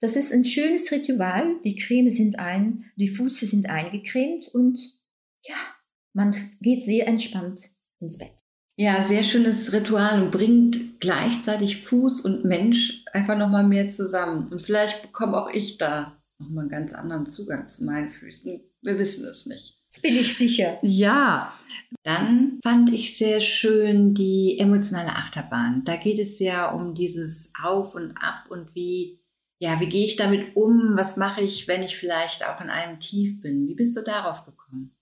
das 0.00 0.16
ist 0.16 0.32
ein 0.32 0.44
schönes 0.44 0.92
Ritual. 0.92 1.60
Die 1.64 1.76
Creme 1.76 2.10
sind 2.10 2.38
ein, 2.38 2.84
die 2.96 3.08
Füße 3.08 3.46
sind 3.46 3.68
eingecremt 3.68 4.48
und 4.48 4.78
ja, 5.44 5.56
man 6.12 6.34
geht 6.60 6.84
sehr 6.84 7.06
entspannt 7.08 7.70
ins 8.00 8.18
Bett. 8.18 8.32
Ja, 8.76 9.02
sehr 9.02 9.24
schönes 9.24 9.72
Ritual 9.72 10.22
und 10.22 10.30
bringt 10.30 11.00
gleichzeitig 11.00 11.82
Fuß 11.82 12.20
und 12.20 12.44
Mensch 12.44 13.04
einfach 13.12 13.36
nochmal 13.36 13.66
mehr 13.66 13.90
zusammen. 13.90 14.48
Und 14.52 14.62
vielleicht 14.62 15.02
bekomme 15.02 15.36
auch 15.36 15.50
ich 15.50 15.78
da 15.78 16.17
nochmal 16.38 16.62
einen 16.62 16.70
ganz 16.70 16.94
anderen 16.94 17.26
Zugang 17.26 17.68
zu 17.68 17.84
meinen 17.84 18.08
Füßen. 18.08 18.60
Wir 18.82 18.98
wissen 18.98 19.26
es 19.26 19.46
nicht. 19.46 19.80
Das 19.90 20.00
bin 20.00 20.16
ich 20.16 20.36
sicher. 20.36 20.78
Ja, 20.82 21.54
dann 22.02 22.60
fand 22.62 22.92
ich 22.92 23.16
sehr 23.16 23.40
schön 23.40 24.14
die 24.14 24.58
emotionale 24.58 25.10
Achterbahn. 25.10 25.82
Da 25.84 25.96
geht 25.96 26.18
es 26.18 26.38
ja 26.38 26.70
um 26.70 26.94
dieses 26.94 27.52
Auf 27.62 27.94
und 27.94 28.16
Ab 28.18 28.50
und 28.50 28.74
wie 28.74 29.18
ja, 29.60 29.80
wie 29.80 29.88
gehe 29.88 30.04
ich 30.04 30.16
damit 30.16 30.54
um? 30.54 30.92
Was 30.94 31.16
mache 31.16 31.40
ich, 31.40 31.66
wenn 31.66 31.82
ich 31.82 31.96
vielleicht 31.96 32.46
auch 32.46 32.60
in 32.60 32.70
einem 32.70 33.00
Tief 33.00 33.40
bin? 33.40 33.66
Wie 33.66 33.74
bist 33.74 33.96
du 33.96 34.02
darauf 34.02 34.44
gekommen? 34.46 34.96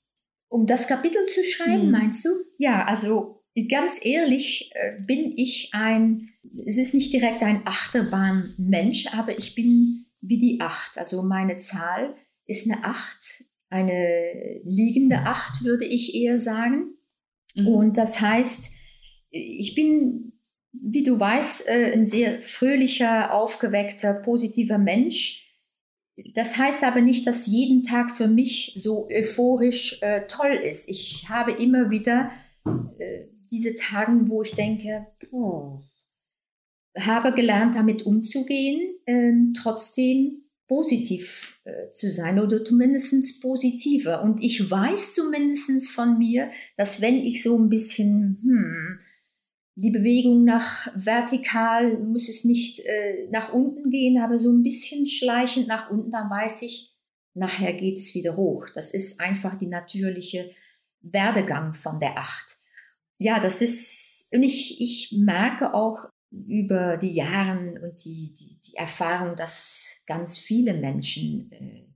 Um 0.49 0.67
das 0.67 0.89
Kapitel 0.89 1.27
zu 1.27 1.45
schreiben, 1.45 1.83
hm. 1.83 1.91
meinst 1.91 2.25
du? 2.25 2.31
Ja, 2.59 2.87
also 2.87 3.45
ganz 3.69 4.05
ehrlich 4.05 4.71
äh, 4.75 5.01
bin 5.01 5.37
ich 5.37 5.71
ein, 5.73 6.31
es 6.65 6.79
ist 6.79 6.95
nicht 6.95 7.13
direkt 7.13 7.43
ein 7.43 7.67
Achterbahnmensch, 7.67 9.09
aber 9.13 9.39
ich 9.39 9.55
bin 9.55 10.06
wie 10.27 10.39
die 10.39 10.61
Acht. 10.61 10.99
Also 10.99 11.23
meine 11.23 11.59
Zahl 11.59 12.15
ist 12.47 12.71
eine 12.71 12.85
Acht, 12.85 13.45
eine 13.71 14.61
liegende 14.65 15.19
Acht, 15.21 15.65
würde 15.65 15.85
ich 15.85 16.15
eher 16.15 16.39
sagen. 16.39 16.95
Mhm. 17.55 17.69
Und 17.69 17.97
das 17.97 18.21
heißt, 18.21 18.75
ich 19.31 19.75
bin 19.75 20.27
wie 20.83 21.03
du 21.03 21.19
weißt, 21.19 21.69
äh, 21.69 21.93
ein 21.93 22.07
sehr 22.07 22.41
fröhlicher, 22.43 23.35
aufgeweckter, 23.35 24.15
positiver 24.15 24.79
Mensch. 24.79 25.43
Das 26.35 26.57
heißt 26.57 26.85
aber 26.85 27.01
nicht, 27.01 27.27
dass 27.27 27.47
jeden 27.47 27.83
Tag 27.83 28.17
für 28.17 28.29
mich 28.29 28.73
so 28.77 29.09
euphorisch 29.11 30.01
äh, 30.03 30.27
toll 30.27 30.55
ist. 30.65 30.89
Ich 30.89 31.29
habe 31.29 31.53
immer 31.53 31.91
wieder 31.91 32.31
äh, 32.99 33.27
diese 33.51 33.75
Tage, 33.75 34.13
wo 34.29 34.43
ich 34.43 34.55
denke, 34.55 35.07
oh, 35.31 35.81
habe 36.99 37.33
gelernt, 37.33 37.75
damit 37.75 38.05
umzugehen, 38.05 38.96
äh, 39.07 39.33
trotzdem 39.55 40.43
positiv 40.69 41.61
äh, 41.65 41.93
zu 41.93 42.11
sein 42.11 42.39
oder 42.41 42.65
zumindest 42.65 43.41
positiver. 43.41 44.23
Und 44.23 44.43
ich 44.43 44.71
weiß 44.71 45.15
zumindest 45.15 45.91
von 45.91 46.19
mir, 46.19 46.51
dass 46.77 47.01
wenn 47.01 47.17
ich 47.17 47.43
so 47.43 47.57
ein 47.57 47.69
bisschen, 47.69 48.39
hm, 48.43 48.99
die 49.77 49.91
Bewegung 49.91 50.45
nach 50.45 50.89
vertikal 50.95 51.99
muss 51.99 52.29
es 52.29 52.45
nicht 52.45 52.81
äh, 52.81 53.29
nach 53.31 53.53
unten 53.53 53.91
gehen, 53.91 54.21
aber 54.21 54.39
so 54.39 54.51
ein 54.51 54.63
bisschen 54.63 55.07
schleichend 55.07 55.69
nach 55.69 55.91
unten, 55.91 56.11
dann 56.11 56.31
weiß 56.31 56.63
ich, 56.63 56.95
nachher 57.35 57.75
geht 57.75 57.99
es 57.99 58.15
wieder 58.15 58.37
hoch. 58.37 58.67
Das 58.75 58.93
ist 58.93 59.21
einfach 59.21 59.59
die 59.59 59.67
natürliche 59.67 60.51
Werdegang 61.03 61.75
von 61.75 62.01
der 62.01 62.19
Acht. 62.19 62.57
Ja, 63.19 63.39
das 63.39 63.63
ist, 63.63 64.29
und 64.33 64.43
ich, 64.43 64.81
ich 64.81 65.15
merke 65.17 65.75
auch, 65.75 66.09
über 66.47 66.97
die 66.97 67.15
Jahre 67.15 67.81
und 67.83 68.05
die, 68.05 68.33
die, 68.35 68.61
die 68.61 68.77
Erfahrung, 68.77 69.37
dass 69.37 70.03
ganz 70.07 70.39
viele 70.39 70.75
Menschen 70.75 71.51
äh, 71.53 71.87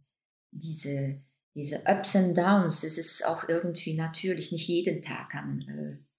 diese, 0.50 1.22
diese 1.54 1.82
Ups 1.86 2.16
and 2.16 2.36
Downs, 2.36 2.84
es 2.84 2.98
ist 2.98 3.26
auch 3.26 3.48
irgendwie 3.48 3.94
natürlich 3.94 4.52
nicht 4.52 4.68
jeden 4.68 5.02
Tag 5.02 5.34
an 5.34 5.64
äh, 5.68 6.10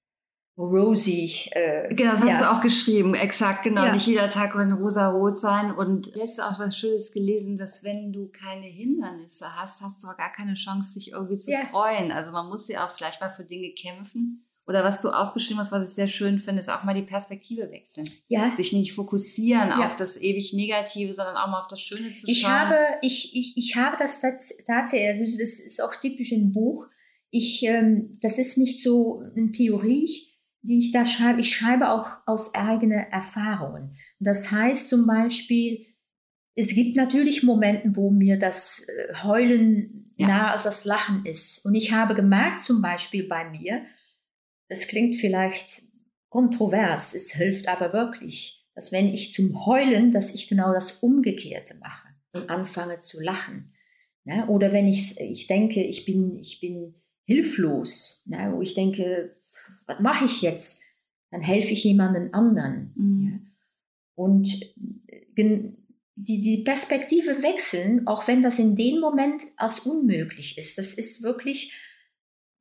rosy. 0.58 1.50
Äh, 1.52 1.94
genau, 1.94 2.12
das 2.12 2.20
ja. 2.22 2.28
hast 2.28 2.42
du 2.42 2.52
auch 2.52 2.62
geschrieben, 2.62 3.16
exakt, 3.16 3.64
genau. 3.64 3.86
Ja. 3.86 3.94
Nicht 3.94 4.08
jeder 4.08 4.30
Tag 4.30 4.54
kann 4.54 4.72
rosa-rot 4.72 5.40
sein. 5.40 5.72
Und 5.72 6.12
jetzt 6.16 6.42
auch 6.42 6.60
was 6.60 6.78
Schönes 6.78 7.12
gelesen, 7.12 7.58
dass 7.58 7.84
wenn 7.84 8.12
du 8.12 8.30
keine 8.30 8.68
Hindernisse 8.68 9.56
hast, 9.56 9.82
hast 9.82 10.04
du 10.04 10.08
auch 10.08 10.18
gar 10.18 10.32
keine 10.32 10.54
Chance, 10.54 11.00
dich 11.00 11.12
irgendwie 11.12 11.38
zu 11.38 11.52
ja. 11.52 11.60
freuen. 11.72 12.12
Also 12.12 12.32
man 12.32 12.48
muss 12.48 12.68
ja 12.68 12.86
auch 12.86 12.92
vielleicht 12.92 13.22
mal 13.22 13.32
für 13.32 13.44
Dinge 13.46 13.74
kämpfen. 13.74 14.46
Oder 14.72 14.86
was 14.86 15.02
du 15.02 15.10
auch 15.10 15.34
geschrieben 15.34 15.60
hast, 15.60 15.74
was 15.74 15.90
ich 15.90 15.96
sehr 15.96 16.08
schön 16.08 16.40
finde, 16.40 16.62
ist 16.62 16.70
auch 16.70 16.86
mal 16.86 16.94
die 16.94 17.02
Perspektive 17.02 17.70
wechseln. 17.72 18.10
Ja. 18.30 18.56
Sich 18.56 18.72
nicht 18.72 18.94
fokussieren 18.94 19.68
ja. 19.68 19.86
auf 19.86 19.98
das 19.98 20.16
ewig 20.16 20.54
Negative, 20.54 21.12
sondern 21.12 21.36
auch 21.36 21.50
mal 21.50 21.60
auf 21.60 21.68
das 21.68 21.82
Schöne 21.82 22.14
zu 22.14 22.26
schauen. 22.28 22.30
Ich 22.30 22.48
habe, 22.48 22.78
ich, 23.02 23.36
ich, 23.36 23.58
ich 23.58 23.76
habe 23.76 23.98
das 24.00 24.22
tatsächlich, 24.22 25.10
also 25.10 25.38
das 25.38 25.60
ist 25.60 25.84
auch 25.84 25.94
typisch 25.98 26.32
im 26.32 26.54
Buch. 26.54 26.88
Ich, 27.32 27.62
ähm, 27.64 28.18
das 28.22 28.38
ist 28.38 28.58
nicht 28.58 28.82
so 28.82 29.22
eine 29.36 29.52
Theorie, 29.52 30.10
die 30.62 30.80
ich 30.80 30.94
da 30.94 31.06
schreibe. 31.06 31.42
Ich 31.42 31.54
schreibe 31.54 31.90
auch 31.90 32.08
aus 32.26 32.56
eigenen 32.56 33.12
Erfahrungen. 33.12 33.98
Das 34.20 34.54
heißt 34.54 34.88
zum 34.88 35.06
Beispiel, 35.06 35.86
es 36.56 36.74
gibt 36.74 36.96
natürlich 36.96 37.44
Momente, 37.44 37.92
wo 37.94 38.10
mir 38.10 38.40
das 38.40 38.88
äh, 38.88 39.16
Heulen 39.26 40.14
ja. 40.16 40.28
nahe 40.28 40.52
als 40.52 40.64
das 40.64 40.86
Lachen 40.86 41.26
ist. 41.26 41.66
Und 41.66 41.76
ich 41.76 41.92
habe 41.92 42.16
gemerkt, 42.16 42.62
zum 42.62 42.82
Beispiel 42.82 43.28
bei 43.28 43.50
mir, 43.50 43.82
das 44.72 44.88
klingt 44.88 45.18
vielleicht 45.18 45.82
kontrovers, 46.30 47.14
es 47.14 47.34
hilft 47.34 47.68
aber 47.68 47.92
wirklich, 47.92 48.66
dass 48.74 48.94
wenn 48.94 49.14
ich 49.14 49.34
zum 49.34 49.66
Heulen, 49.66 50.14
dass 50.14 50.34
ich 50.34 50.48
genau 50.48 50.72
das 50.72 51.04
Umgekehrte 51.04 51.76
mache 51.76 52.08
und 52.32 52.50
anfange 52.50 53.02
zu 53.02 53.22
lachen. 53.22 53.74
Ne? 54.24 54.48
Oder 54.48 54.72
wenn 54.72 54.88
ich, 54.88 55.20
ich 55.20 55.48
denke, 55.48 55.84
ich 55.84 56.06
bin, 56.06 56.38
ich 56.38 56.62
bin 56.62 56.96
hilflos, 57.26 58.24
ne? 58.28 58.54
wo 58.56 58.62
ich 58.62 58.74
denke, 58.74 59.34
was 59.88 60.00
mache 60.00 60.24
ich 60.24 60.42
jetzt? 60.42 60.84
Dann 61.32 61.42
helfe 61.42 61.74
ich 61.74 61.84
jemanden 61.84 62.34
anderen. 62.34 62.94
Mhm. 62.96 63.28
Ja? 63.28 63.40
Und 64.16 64.74
die, 66.16 66.42
die 66.42 66.64
Perspektive 66.64 67.44
wechseln, 67.44 68.08
auch 68.08 68.26
wenn 68.30 68.42
das 68.42 68.58
in 68.58 68.78
dem 68.78 69.02
Moment 69.02 69.44
als 69.58 69.80
unmöglich 69.80 70.58
ist. 70.58 70.78
Das 70.78 70.94
ist 70.94 71.24
wirklich 71.24 71.74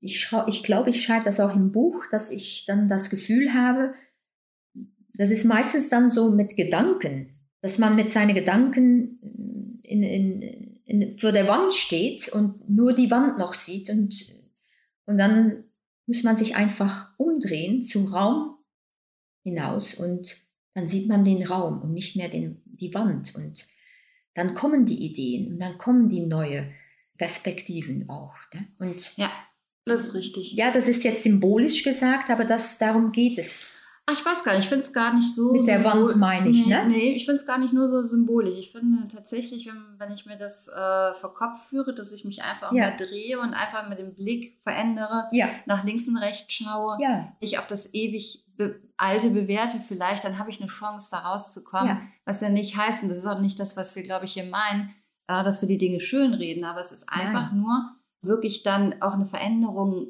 ich, 0.00 0.32
ich 0.46 0.62
glaube, 0.62 0.90
ich 0.90 1.02
schreibe 1.02 1.24
das 1.24 1.40
auch 1.40 1.54
im 1.54 1.72
Buch, 1.72 2.06
dass 2.10 2.30
ich 2.30 2.64
dann 2.66 2.88
das 2.88 3.10
Gefühl 3.10 3.52
habe, 3.52 3.94
das 5.14 5.30
ist 5.30 5.44
meistens 5.44 5.90
dann 5.90 6.10
so 6.10 6.30
mit 6.30 6.56
Gedanken, 6.56 7.38
dass 7.60 7.78
man 7.78 7.96
mit 7.96 8.10
seinen 8.10 8.34
Gedanken 8.34 9.80
in, 9.82 10.02
in, 10.02 10.80
in, 10.86 11.18
vor 11.18 11.32
der 11.32 11.46
Wand 11.46 11.74
steht 11.74 12.28
und 12.28 12.68
nur 12.70 12.94
die 12.94 13.10
Wand 13.10 13.36
noch 13.36 13.52
sieht 13.52 13.90
und, 13.90 14.34
und 15.04 15.18
dann 15.18 15.64
muss 16.06 16.22
man 16.22 16.38
sich 16.38 16.56
einfach 16.56 17.12
umdrehen 17.18 17.82
zum 17.82 18.06
Raum 18.06 18.56
hinaus 19.42 19.94
und 19.94 20.36
dann 20.74 20.88
sieht 20.88 21.08
man 21.08 21.24
den 21.24 21.46
Raum 21.46 21.82
und 21.82 21.92
nicht 21.92 22.16
mehr 22.16 22.30
den, 22.30 22.62
die 22.64 22.94
Wand 22.94 23.34
und 23.34 23.68
dann 24.34 24.54
kommen 24.54 24.86
die 24.86 25.04
Ideen 25.04 25.52
und 25.52 25.58
dann 25.58 25.76
kommen 25.76 26.08
die 26.08 26.24
neue 26.24 26.72
Perspektiven 27.18 28.08
auch. 28.08 28.34
Ne? 28.54 28.68
Und 28.78 29.16
ja. 29.18 29.30
Das 29.84 30.08
ist 30.08 30.14
richtig. 30.14 30.52
Ja, 30.52 30.70
das 30.70 30.88
ist 30.88 31.04
jetzt 31.04 31.22
symbolisch 31.22 31.82
gesagt, 31.82 32.30
aber 32.30 32.44
das, 32.44 32.78
darum 32.78 33.12
geht 33.12 33.38
es. 33.38 33.80
Ach, 34.10 34.18
ich 34.18 34.24
weiß 34.24 34.42
gar 34.42 34.54
nicht, 34.54 34.64
ich 34.64 34.68
finde 34.68 34.84
es 34.84 34.92
gar 34.92 35.14
nicht 35.14 35.32
so. 35.34 35.52
Mit 35.52 35.66
der 35.66 35.84
Wand 35.84 36.16
meine 36.16 36.48
ich, 36.48 36.66
nee, 36.66 36.74
ne? 36.74 36.88
Nee, 36.88 37.12
ich 37.12 37.26
finde 37.26 37.40
es 37.40 37.46
gar 37.46 37.58
nicht 37.58 37.72
nur 37.72 37.88
so 37.88 38.02
symbolisch. 38.02 38.58
Ich 38.58 38.72
finde 38.72 39.06
tatsächlich, 39.08 39.66
wenn, 39.66 39.98
wenn 39.98 40.12
ich 40.12 40.26
mir 40.26 40.36
das 40.36 40.68
äh, 40.68 41.14
vor 41.14 41.34
Kopf 41.34 41.68
führe, 41.68 41.94
dass 41.94 42.12
ich 42.12 42.24
mich 42.24 42.42
einfach 42.42 42.72
ja. 42.72 42.90
mal 42.90 42.96
drehe 42.96 43.38
und 43.38 43.54
einfach 43.54 43.88
mit 43.88 43.98
dem 43.98 44.14
Blick 44.14 44.58
verändere, 44.62 45.28
ja. 45.32 45.48
nach 45.66 45.84
links 45.84 46.08
und 46.08 46.16
rechts 46.16 46.52
schaue, 46.52 46.96
ja. 47.00 47.36
ich 47.40 47.58
auf 47.58 47.66
das 47.66 47.94
ewig 47.94 48.44
be 48.56 48.80
alte 48.96 49.30
bewerte 49.30 49.78
vielleicht, 49.78 50.24
dann 50.24 50.38
habe 50.38 50.50
ich 50.50 50.60
eine 50.60 50.68
Chance, 50.68 51.08
da 51.12 51.18
rauszukommen. 51.18 51.88
Ja. 51.88 52.02
Was 52.24 52.40
ja 52.40 52.48
nicht 52.48 52.76
heißt, 52.76 53.02
und 53.02 53.08
das 53.08 53.18
ist 53.18 53.26
auch 53.26 53.40
nicht 53.40 53.58
das, 53.60 53.76
was 53.76 53.96
wir, 53.96 54.02
glaube 54.02 54.26
ich, 54.26 54.32
hier 54.32 54.44
meinen, 54.44 54.94
äh, 55.28 55.44
dass 55.44 55.62
wir 55.62 55.68
die 55.68 55.78
Dinge 55.78 56.00
schönreden, 56.00 56.64
aber 56.64 56.80
es 56.80 56.92
ist 56.92 57.08
einfach 57.08 57.52
nur 57.52 57.94
wirklich 58.22 58.62
dann 58.62 59.00
auch 59.00 59.14
eine 59.14 59.26
Veränderung 59.26 60.08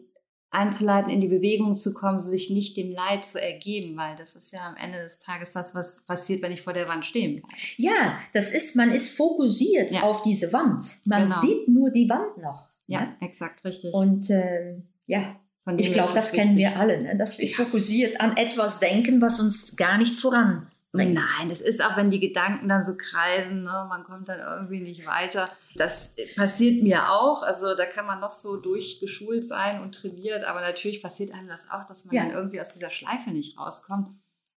einzuleiten, 0.50 1.10
in 1.10 1.20
die 1.20 1.28
Bewegung 1.28 1.76
zu 1.76 1.94
kommen, 1.94 2.20
sich 2.20 2.50
nicht 2.50 2.76
dem 2.76 2.90
Leid 2.90 3.24
zu 3.24 3.40
ergeben, 3.40 3.96
weil 3.96 4.16
das 4.16 4.34
ist 4.34 4.52
ja 4.52 4.66
am 4.66 4.76
Ende 4.76 4.98
des 4.98 5.20
Tages 5.20 5.52
das, 5.52 5.74
was 5.74 6.04
passiert, 6.04 6.42
wenn 6.42 6.50
ich 6.50 6.62
vor 6.62 6.72
der 6.72 6.88
Wand 6.88 7.06
stehen 7.06 7.36
bleibe. 7.36 7.54
Ja, 7.76 8.18
das 8.32 8.50
ist, 8.50 8.74
man 8.74 8.90
ist 8.90 9.16
fokussiert 9.16 9.94
ja. 9.94 10.02
auf 10.02 10.22
diese 10.22 10.52
Wand. 10.52 10.82
Man 11.04 11.28
genau. 11.28 11.40
sieht 11.40 11.68
nur 11.68 11.90
die 11.90 12.08
Wand 12.08 12.38
noch. 12.38 12.70
Ja, 12.88 13.02
ne? 13.02 13.16
exakt, 13.20 13.64
richtig. 13.64 13.94
Und 13.94 14.28
ähm, 14.30 14.88
ja, 15.06 15.36
ich 15.76 15.92
glaube, 15.92 16.14
das 16.14 16.32
kennen 16.32 16.56
wir 16.56 16.76
alle, 16.76 17.00
ne? 17.00 17.16
dass 17.16 17.38
wir 17.38 17.48
fokussiert 17.48 18.20
an 18.20 18.36
etwas 18.36 18.80
denken, 18.80 19.20
was 19.20 19.38
uns 19.38 19.76
gar 19.76 19.98
nicht 19.98 20.18
voran 20.18 20.66
bringt. 20.92 21.14
Nein, 21.14 21.50
es 21.50 21.60
ist 21.60 21.82
auch, 21.82 21.96
wenn 21.96 22.10
die 22.10 22.20
Gedanken 22.20 22.68
dann 22.68 22.84
so 22.84 22.96
kreisen, 22.96 23.62
ne, 23.62 23.86
man 23.88 24.04
kommt 24.04 24.28
dann 24.28 24.40
irgendwie 24.40 24.80
nicht 24.80 25.06
weiter. 25.06 25.48
Das 25.76 26.16
passiert 26.36 26.82
mir 26.82 27.10
auch. 27.12 27.42
Also 27.42 27.76
da 27.76 27.86
kann 27.86 28.06
man 28.06 28.20
noch 28.20 28.32
so 28.32 28.56
durchgeschult 28.56 29.44
sein 29.44 29.82
und 29.82 29.94
trainiert, 29.94 30.44
aber 30.44 30.60
natürlich 30.60 31.02
passiert 31.02 31.32
einem 31.32 31.48
das 31.48 31.70
auch, 31.70 31.86
dass 31.86 32.04
man 32.04 32.14
ja. 32.14 32.22
dann 32.24 32.32
irgendwie 32.32 32.60
aus 32.60 32.70
dieser 32.70 32.90
Schleife 32.90 33.30
nicht 33.30 33.58
rauskommt. 33.58 34.08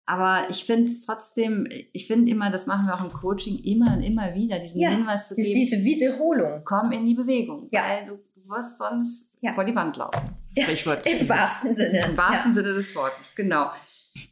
Aber 0.07 0.51
ich 0.51 0.65
finde 0.65 0.91
es 0.91 1.07
trotzdem, 1.07 1.69
ich 1.93 2.09
finde 2.09 2.31
immer, 2.33 2.51
das 2.51 2.67
machen 2.67 2.87
wir 2.87 2.95
auch 2.97 3.05
im 3.05 3.13
Coaching 3.13 3.59
immer 3.63 3.93
und 3.93 4.03
immer 4.03 4.35
wieder, 4.35 4.59
diesen 4.59 4.81
ja, 4.81 4.91
Hinweis 4.91 5.29
zu 5.29 5.37
geben. 5.37 5.55
diese 5.55 5.85
Wiederholung. 5.85 6.63
Komm 6.65 6.91
in 6.91 7.07
die 7.07 7.15
Bewegung, 7.15 7.69
ja. 7.71 7.83
weil 7.83 8.07
du 8.07 8.49
wirst 8.49 8.79
sonst 8.79 9.33
ja. 9.41 9.53
vor 9.53 9.65
die 9.65 9.75
Wand 9.75 9.97
laufen. 9.97 10.37
Ja, 10.57 10.67
Im 10.67 11.29
wahrsten 11.29 11.77
Sinne. 11.77 12.07
Im 12.07 12.17
wahrsten 12.17 12.55
Sinne 12.55 12.73
des 12.73 12.95
Wortes, 12.97 13.35
genau. 13.37 13.71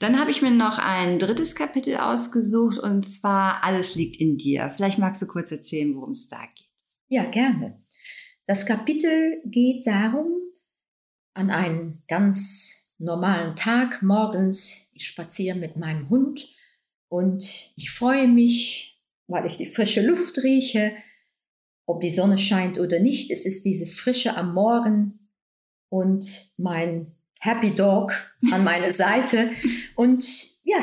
Dann 0.01 0.19
habe 0.19 0.31
ich 0.31 0.43
mir 0.43 0.51
noch 0.51 0.79
ein 0.79 1.19
drittes 1.19 1.55
Kapitel 1.55 1.97
ausgesucht 1.97 2.79
und 2.79 3.05
zwar 3.05 3.65
Alles 3.65 3.95
liegt 3.95 4.21
in 4.21 4.37
dir. 4.37 4.73
Vielleicht 4.77 4.99
magst 4.99 5.23
du 5.23 5.27
kurz 5.27 5.51
erzählen, 5.53 5.95
worum 5.95 6.11
es 6.11 6.29
da 6.29 6.41
geht. 6.55 6.69
Ja, 7.09 7.25
gerne. 7.25 7.83
Das 8.47 8.67
Kapitel 8.67 9.41
geht 9.45 9.87
darum, 9.87 10.39
an 11.35 11.51
einem 11.51 12.03
ganz 12.09 12.95
normalen 12.99 13.55
Tag 13.55 14.03
morgens, 14.03 14.91
ich 14.95 15.07
spaziere 15.07 15.57
mit 15.57 15.77
meinem 15.77 16.11
Hund 16.11 16.49
und 17.09 17.73
ich 17.77 17.91
freue 17.91 18.27
mich, 18.27 19.01
weil 19.29 19.47
ich 19.47 19.57
die 19.57 19.67
frische 19.67 20.05
Luft 20.05 20.43
rieche, 20.43 20.93
ob 21.87 22.01
die 22.01 22.11
Sonne 22.11 22.39
scheint 22.39 22.79
oder 22.79 22.99
nicht. 23.01 23.31
Es 23.31 23.47
ist 23.47 23.65
diese 23.65 23.87
Frische 23.87 24.37
am 24.37 24.53
Morgen 24.53 25.31
und 25.89 26.53
mein 26.57 27.18
Happy 27.39 27.75
Dog 27.75 28.13
an 28.53 28.65
meiner 28.65 28.93
Seite. 28.93 29.51
Und 29.95 30.25
ja, 30.65 30.81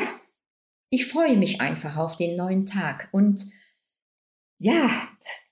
ich 0.90 1.06
freue 1.06 1.36
mich 1.36 1.60
einfach 1.60 1.96
auf 1.96 2.16
den 2.16 2.36
neuen 2.36 2.66
Tag. 2.66 3.08
Und 3.12 3.46
ja, 4.58 4.90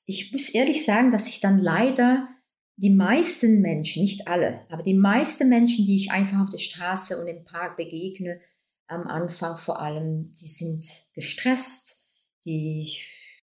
ich 0.06 0.32
muss 0.32 0.50
ehrlich 0.50 0.84
sagen, 0.84 1.10
dass 1.10 1.28
ich 1.28 1.40
dann 1.40 1.58
leider 1.58 2.28
die 2.76 2.90
meisten 2.90 3.60
Menschen, 3.60 4.02
nicht 4.02 4.26
alle, 4.26 4.66
aber 4.68 4.82
die 4.82 4.94
meisten 4.94 5.48
Menschen, 5.48 5.86
die 5.86 5.96
ich 5.96 6.10
einfach 6.10 6.40
auf 6.40 6.50
der 6.50 6.58
Straße 6.58 7.20
und 7.20 7.28
im 7.28 7.44
Park 7.44 7.76
begegne, 7.76 8.40
am 8.86 9.06
Anfang 9.06 9.56
vor 9.56 9.80
allem, 9.80 10.34
die 10.40 10.48
sind 10.48 10.86
gestresst, 11.14 12.06
die 12.44 12.92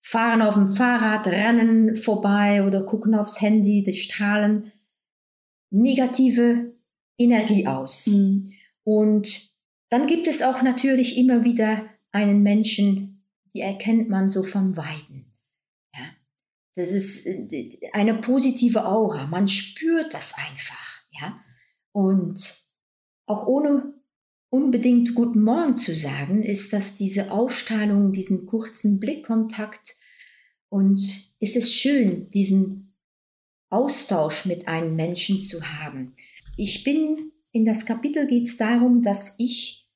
fahren 0.03 0.43
auf 0.43 0.55
dem 0.55 0.67
Fahrrad, 0.67 1.27
rennen 1.29 1.97
vorbei 1.97 2.65
oder 2.65 2.85
gucken 2.85 3.15
aufs 3.15 3.41
Handy, 3.41 3.83
die 3.83 3.95
strahlen 3.95 4.73
negative 5.71 6.70
Energie 7.21 7.67
aus. 7.67 8.07
Mhm. 8.07 8.53
Und 8.85 9.51
dann 9.91 10.07
gibt 10.07 10.27
es 10.27 10.43
auch 10.43 10.63
natürlich 10.63 11.17
immer 11.17 11.45
wieder 11.45 11.85
einen 12.13 12.43
Menschen, 12.43 13.25
die 13.55 13.61
erkennt 13.61 14.09
man 14.09 14.31
so 14.31 14.43
vom 14.43 14.77
Weiden. 14.77 15.33
Ja, 15.95 16.05
das 16.77 16.91
ist 16.91 17.27
äh, 17.27 17.79
eine 17.93 18.15
positive 18.15 18.87
Aura. 18.87 19.27
Man 19.27 19.49
spürt 19.49 20.15
das 20.15 20.35
einfach. 20.39 21.01
Ja, 21.13 21.35
und 21.93 22.71
auch 23.27 23.47
ohne 23.47 23.95
unbedingt 24.49 25.15
Guten 25.15 25.43
Morgen 25.43 25.77
zu 25.77 25.95
sagen, 25.97 26.43
ist 26.43 26.73
das 26.73 26.97
diese 26.97 27.31
Ausstrahlung, 27.31 28.13
diesen 28.13 28.47
kurzen 28.47 28.99
Blickkontakt. 28.99 29.97
Und 30.69 31.01
ist 31.41 31.57
es 31.57 31.75
schön, 31.75 32.31
diesen 32.31 32.95
Austausch 33.71 34.47
mit 34.47 34.69
einem 34.69 34.95
Menschen 34.95 35.41
zu 35.41 35.65
haben. 35.65 36.15
Ich 36.63 36.85
bin, 36.85 37.33
in 37.53 37.65
das 37.65 37.87
Kapitel 37.87 38.27
geht 38.27 38.47
es 38.47 38.59
darum, 38.59 39.01
dass 39.01 39.37
ich 39.39 39.89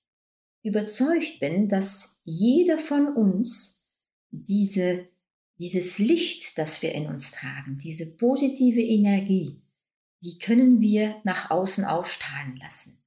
überzeugt 0.62 1.38
bin, 1.38 1.68
dass 1.68 2.22
jeder 2.24 2.78
von 2.78 3.14
uns 3.14 3.86
diese, 4.30 5.06
dieses 5.58 5.98
Licht, 5.98 6.56
das 6.56 6.80
wir 6.80 6.92
in 6.92 7.04
uns 7.04 7.32
tragen, 7.32 7.76
diese 7.76 8.16
positive 8.16 8.80
Energie, 8.80 9.60
die 10.22 10.38
können 10.38 10.80
wir 10.80 11.16
nach 11.24 11.50
außen 11.50 11.84
ausstrahlen 11.84 12.56
lassen. 12.56 13.04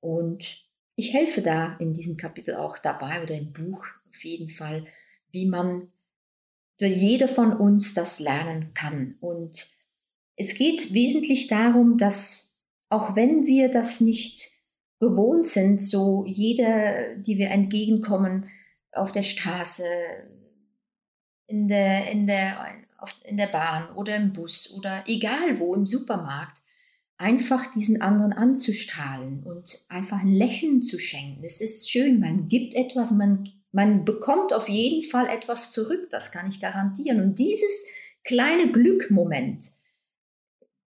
Und 0.00 0.66
ich 0.94 1.12
helfe 1.12 1.42
da 1.42 1.76
in 1.76 1.92
diesem 1.92 2.16
Kapitel 2.16 2.54
auch 2.54 2.78
dabei 2.78 3.22
oder 3.22 3.36
im 3.36 3.52
Buch 3.52 3.84
auf 4.08 4.24
jeden 4.24 4.48
Fall, 4.48 4.86
wie 5.32 5.44
man 5.44 5.92
jeder 6.80 7.28
von 7.28 7.52
uns 7.52 7.92
das 7.92 8.20
lernen 8.20 8.72
kann. 8.72 9.16
Und 9.20 9.76
es 10.36 10.54
geht 10.54 10.94
wesentlich 10.94 11.48
darum, 11.48 11.98
dass 11.98 12.45
auch 12.88 13.16
wenn 13.16 13.46
wir 13.46 13.70
das 13.70 14.00
nicht 14.00 14.50
gewohnt 15.00 15.46
sind, 15.46 15.82
so 15.82 16.24
jeder, 16.26 17.16
die 17.16 17.38
wir 17.38 17.50
entgegenkommen 17.50 18.48
auf 18.92 19.12
der 19.12 19.22
Straße, 19.22 19.84
in 21.48 21.68
der, 21.68 22.10
in 22.10 22.26
der, 22.26 22.66
in 23.24 23.36
der 23.36 23.46
Bahn 23.46 23.94
oder 23.94 24.16
im 24.16 24.32
Bus 24.32 24.74
oder 24.76 25.04
egal 25.06 25.58
wo, 25.58 25.74
im 25.74 25.86
Supermarkt, 25.86 26.62
einfach 27.18 27.70
diesen 27.72 28.02
anderen 28.02 28.32
anzustrahlen 28.32 29.42
und 29.44 29.84
einfach 29.88 30.20
ein 30.20 30.32
Lächeln 30.32 30.82
zu 30.82 30.98
schenken. 30.98 31.44
Es 31.44 31.60
ist 31.60 31.90
schön, 31.90 32.20
man 32.20 32.48
gibt 32.48 32.74
etwas, 32.74 33.10
man, 33.10 33.48
man 33.72 34.04
bekommt 34.04 34.52
auf 34.52 34.68
jeden 34.68 35.02
Fall 35.02 35.26
etwas 35.26 35.72
zurück, 35.72 36.08
das 36.10 36.32
kann 36.32 36.50
ich 36.50 36.60
garantieren. 36.60 37.20
Und 37.20 37.38
dieses 37.38 37.86
kleine 38.24 38.70
Glückmoment 38.70 39.64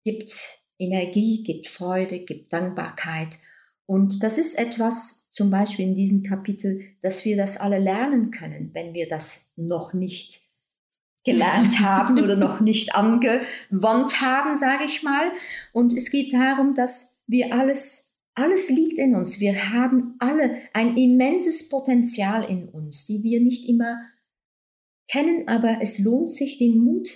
gibt 0.06 0.63
Energie, 0.86 1.44
gibt 1.44 1.68
Freude, 1.68 2.20
gibt 2.20 2.52
Dankbarkeit. 2.54 3.40
Und 3.86 4.24
das 4.24 4.38
ist 4.38 4.58
etwas, 4.58 5.32
zum 5.32 5.50
Beispiel 5.50 5.86
in 5.86 5.96
diesem 5.96 6.24
Kapitel, 6.24 6.82
dass 7.02 7.26
wir 7.26 7.36
das 7.36 7.58
alle 7.58 7.80
lernen 7.80 8.32
können, 8.32 8.70
wenn 8.74 8.94
wir 8.94 9.08
das 9.08 9.52
noch 9.56 9.94
nicht 9.94 10.42
gelernt 11.24 11.80
haben 11.80 12.20
oder 12.20 12.36
noch 12.36 12.60
nicht 12.62 12.96
angewandt 12.96 14.22
haben, 14.22 14.56
sage 14.56 14.86
ich 14.86 15.04
mal. 15.04 15.32
Und 15.72 15.94
es 15.94 16.12
geht 16.12 16.34
darum, 16.34 16.76
dass 16.76 17.24
wir 17.28 17.54
alles, 17.54 18.18
alles 18.36 18.70
liegt 18.70 19.00
in 19.00 19.16
uns. 19.16 19.40
Wir 19.40 19.72
haben 19.72 20.16
alle 20.20 20.58
ein 20.74 20.96
immenses 20.98 21.70
Potenzial 21.70 22.44
in 22.44 22.70
uns, 22.70 23.06
die 23.06 23.24
wir 23.24 23.42
nicht 23.42 23.68
immer 23.68 24.02
kennen, 25.08 25.48
aber 25.48 25.80
es 25.82 26.00
lohnt 26.00 26.32
sich, 26.32 26.58
den 26.58 26.80
Mut 26.80 27.10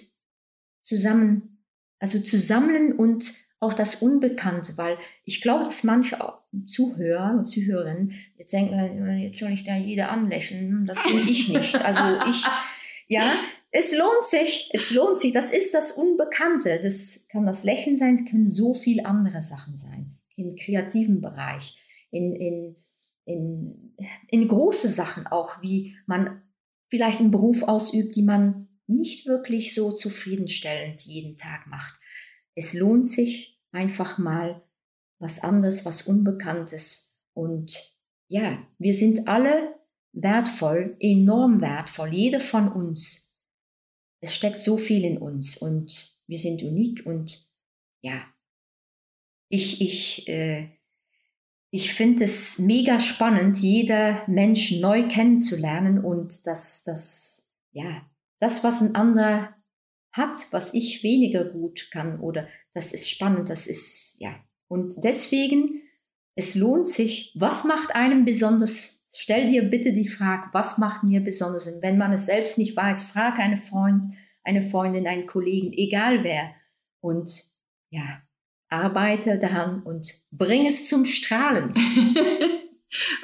zusammen, 0.84 1.64
also 2.00 2.20
zu 2.20 2.40
sammeln 2.40 2.94
und 2.94 3.34
auch 3.60 3.74
das 3.74 3.96
Unbekannte, 3.96 4.78
weil 4.78 4.98
ich 5.24 5.42
glaube, 5.42 5.66
dass 5.66 5.84
manche 5.84 6.18
Zuhörer 6.66 7.36
und 7.38 7.46
Zuhörerinnen 7.46 8.14
jetzt 8.38 8.54
denken, 8.54 9.20
jetzt 9.20 9.40
soll 9.40 9.52
ich 9.52 9.64
da 9.64 9.76
jeder 9.76 10.12
anlächeln, 10.12 10.86
das 10.86 11.02
bin 11.04 11.28
ich 11.28 11.50
nicht. 11.50 11.76
Also 11.76 12.02
ich, 12.30 12.44
ja, 13.08 13.34
es 13.72 13.98
lohnt 13.98 14.26
sich, 14.26 14.70
es 14.74 14.92
lohnt 14.92 15.20
sich. 15.20 15.34
Das 15.34 15.52
ist 15.52 15.74
das 15.74 15.92
Unbekannte. 15.94 16.80
Das 16.82 17.28
kann 17.30 17.46
das 17.46 17.64
Lächeln 17.64 17.98
sein, 17.98 18.26
können 18.26 18.50
so 18.50 18.74
viel 18.74 19.06
andere 19.06 19.42
Sachen 19.42 19.76
sein. 19.78 20.18
Im 20.36 20.56
kreativen 20.56 21.20
Bereich, 21.22 21.76
in, 22.12 22.34
in, 22.36 22.76
in, 23.26 23.96
in 24.28 24.48
große 24.48 24.88
Sachen 24.88 25.26
auch, 25.26 25.62
wie 25.64 25.96
man 26.06 26.44
vielleicht 26.90 27.20
einen 27.20 27.32
Beruf 27.32 27.64
ausübt, 27.64 28.16
die 28.16 28.24
man 28.24 28.68
nicht 28.86 29.26
wirklich 29.26 29.74
so 29.74 29.92
zufriedenstellend 29.92 31.02
jeden 31.02 31.36
Tag 31.36 31.68
macht. 31.68 32.00
Es 32.58 32.74
lohnt 32.74 33.08
sich 33.08 33.60
einfach 33.72 34.18
mal 34.18 34.62
was 35.20 35.44
anderes, 35.44 35.86
was 35.86 36.04
Unbekanntes. 36.04 37.16
Und 37.34 37.96
ja, 38.28 38.58
wir 38.78 38.94
sind 38.94 39.28
alle 39.28 39.76
wertvoll, 40.12 40.98
enorm 41.00 41.62
wertvoll, 41.62 42.14
jeder 42.14 42.40
von 42.40 42.72
uns 42.72 43.28
es 44.20 44.34
steckt 44.34 44.58
so 44.58 44.78
viel 44.78 45.06
in 45.06 45.18
uns 45.18 45.58
und 45.58 46.18
wir 46.28 46.40
sind 46.40 46.64
unik 46.64 47.06
und 47.06 47.48
ja, 48.02 48.24
ich, 49.50 49.82
ich, 49.82 50.28
äh, 50.28 50.70
ich 51.70 51.94
finde 51.94 52.26
es 52.26 52.60
mega 52.60 53.00
spannend, 53.00 53.58
jeder 53.58 54.28
Mensch 54.28 54.72
neu 54.72 55.08
kennenzulernen 55.08 56.04
und 56.04 56.46
dass 56.48 56.84
das, 56.84 57.50
ja, 57.72 58.06
das, 58.40 58.64
was 58.64 58.82
ein 58.82 58.96
anderer 58.96 59.56
hat, 60.12 60.36
was 60.52 60.74
ich 60.74 61.04
weniger 61.04 61.46
gut 61.46 61.90
kann 61.92 62.20
oder 62.20 62.48
das 62.74 62.94
ist 62.94 63.10
spannend, 63.10 63.50
das 63.50 63.68
ist, 63.68 64.18
ja. 64.20 64.36
Und 64.68 64.96
deswegen, 65.04 65.82
es 66.36 66.56
lohnt 66.56 66.88
sich, 66.88 67.34
was 67.36 67.64
macht 67.64 67.96
einem 67.96 68.26
besonders 68.26 68.98
Stell 69.20 69.50
dir 69.50 69.64
bitte 69.64 69.94
die 69.94 70.08
Frage, 70.08 70.50
was 70.52 70.78
macht 70.78 71.04
mir 71.04 71.22
besonders? 71.22 71.66
Und 71.66 71.82
wenn 71.82 71.98
man 71.98 72.14
es 72.14 72.28
selbst 72.28 72.60
nicht 72.60 72.78
weiß, 72.78 73.02
frag 73.02 73.40
einen 73.40 73.58
Freund, 73.58 74.06
eine 74.44 74.62
Freundin, 74.62 75.08
einen 75.08 75.26
Kollegen, 75.26 75.74
egal 75.74 76.24
wer. 76.24 76.52
Und 77.02 77.32
ja, 77.90 78.22
arbeite 78.70 79.40
daran 79.40 79.82
und 79.82 80.24
bring 80.30 80.68
es 80.68 80.88
zum 80.88 81.06
Strahlen. 81.06 81.74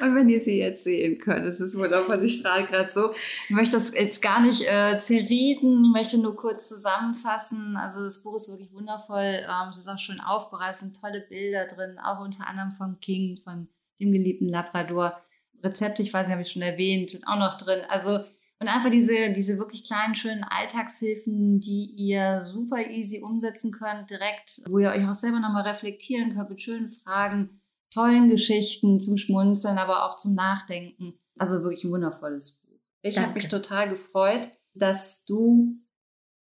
Und 0.00 0.14
wenn 0.14 0.28
ihr 0.28 0.40
sie 0.42 0.58
jetzt 0.58 0.84
sehen 0.84 1.18
könnt, 1.18 1.46
es 1.46 1.58
ist 1.58 1.78
wunderbar, 1.78 2.20
sie 2.20 2.28
strahlt 2.28 2.68
gerade 2.68 2.90
so. 2.90 3.14
Ich 3.48 3.54
möchte 3.54 3.72
das 3.72 3.94
jetzt 3.94 4.20
gar 4.20 4.42
nicht 4.42 4.62
äh, 4.62 4.98
zerreden, 4.98 5.84
ich 5.84 5.92
möchte 5.92 6.18
nur 6.18 6.36
kurz 6.36 6.68
zusammenfassen. 6.68 7.76
Also 7.76 8.04
das 8.04 8.22
Buch 8.22 8.36
ist 8.36 8.50
wirklich 8.50 8.72
wundervoll, 8.72 9.40
ähm, 9.46 9.70
es 9.70 9.78
ist 9.78 9.88
auch 9.88 9.98
schön 9.98 10.20
aufbereitet, 10.20 10.76
sind 10.76 11.00
tolle 11.00 11.20
Bilder 11.20 11.66
drin, 11.66 11.98
auch 11.98 12.20
unter 12.20 12.46
anderem 12.46 12.72
von 12.72 13.00
King, 13.00 13.40
von 13.42 13.68
dem 14.00 14.12
geliebten 14.12 14.46
Labrador. 14.46 15.18
Rezepte, 15.62 16.02
ich 16.02 16.12
weiß 16.12 16.26
nicht, 16.26 16.32
habe 16.32 16.42
ich 16.42 16.52
schon 16.52 16.62
erwähnt, 16.62 17.10
sind 17.10 17.26
auch 17.26 17.38
noch 17.38 17.56
drin. 17.56 17.80
Also, 17.88 18.20
und 18.60 18.68
einfach 18.68 18.90
diese, 18.90 19.32
diese 19.34 19.56
wirklich 19.56 19.84
kleinen, 19.84 20.14
schönen 20.14 20.44
Alltagshilfen, 20.44 21.60
die 21.60 21.90
ihr 21.96 22.44
super 22.44 22.86
easy 22.90 23.22
umsetzen 23.22 23.72
könnt, 23.72 24.10
direkt, 24.10 24.60
wo 24.68 24.78
ihr 24.78 24.90
euch 24.90 25.08
auch 25.08 25.14
selber 25.14 25.40
nochmal 25.40 25.66
reflektieren 25.66 26.34
könnt 26.34 26.50
mit 26.50 26.60
schönen 26.60 26.90
Fragen, 26.90 27.62
tollen 27.94 28.28
Geschichten 28.28 28.98
zum 28.98 29.16
Schmunzeln, 29.16 29.78
aber 29.78 30.04
auch 30.04 30.16
zum 30.16 30.34
Nachdenken. 30.34 31.14
Also 31.38 31.62
wirklich 31.62 31.84
ein 31.84 31.90
wundervolles 31.90 32.60
Buch. 32.60 32.80
Ich 33.02 33.18
habe 33.18 33.34
mich 33.34 33.48
total 33.48 33.88
gefreut, 33.88 34.48
dass 34.74 35.24
du 35.24 35.78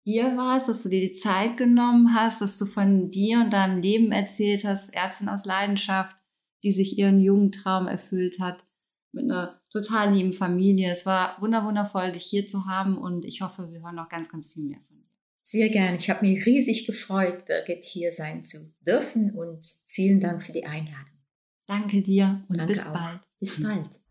hier 0.05 0.37
warst, 0.37 0.69
dass 0.69 0.83
du 0.83 0.89
dir 0.89 1.01
die 1.01 1.13
Zeit 1.15 1.57
genommen 1.57 2.15
hast, 2.15 2.41
dass 2.41 2.59
du 2.59 2.67
von 2.67 3.11
dir 3.11 3.41
und 3.41 3.53
deinem 3.53 3.81
Leben 3.81 4.13
erzählt 4.13 4.65
hast, 4.65 4.95
Ärztin 4.95 5.29
aus 5.29 5.45
Leidenschaft, 5.45 6.17
die 6.63 6.73
sich 6.73 6.99
ihren 6.99 7.21
Jugendtraum 7.21 7.87
erfüllt 7.87 8.41
hat 8.41 8.65
mit 9.13 9.25
einer 9.25 9.61
total 9.71 10.15
lieben 10.15 10.33
Familie. 10.33 10.91
Es 10.91 11.07
war 11.07 11.41
wundervoll, 11.41 12.13
dich 12.13 12.25
hier 12.25 12.47
zu 12.47 12.67
haben 12.67 12.99
und 12.99 13.25
ich 13.25 13.43
hoffe, 13.43 13.71
wir 13.71 13.83
hören 13.83 13.97
noch 13.97 14.09
ganz, 14.09 14.31
ganz 14.31 14.53
viel 14.53 14.65
mehr 14.65 14.81
von 14.87 14.97
dir. 14.97 15.09
Sehr 15.43 15.69
gern. 15.69 15.97
Ich 15.97 16.09
habe 16.09 16.27
mich 16.27 16.45
riesig 16.47 16.87
gefreut, 16.87 17.47
Birgit 17.47 17.85
hier 17.85 18.13
sein 18.13 18.43
zu 18.43 18.73
dürfen 18.87 19.33
und 19.33 19.65
vielen 19.87 20.21
Dank 20.21 20.43
für 20.43 20.53
die 20.53 20.65
Einladung. 20.65 21.12
Danke 21.73 22.03
dir 22.03 22.45
und 22.49 22.59
Danke 22.59 22.75
bis 22.75 22.87
auch. 22.87 22.93
bald. 22.93 23.21
Bis 23.41 23.63
bald. 23.63 24.03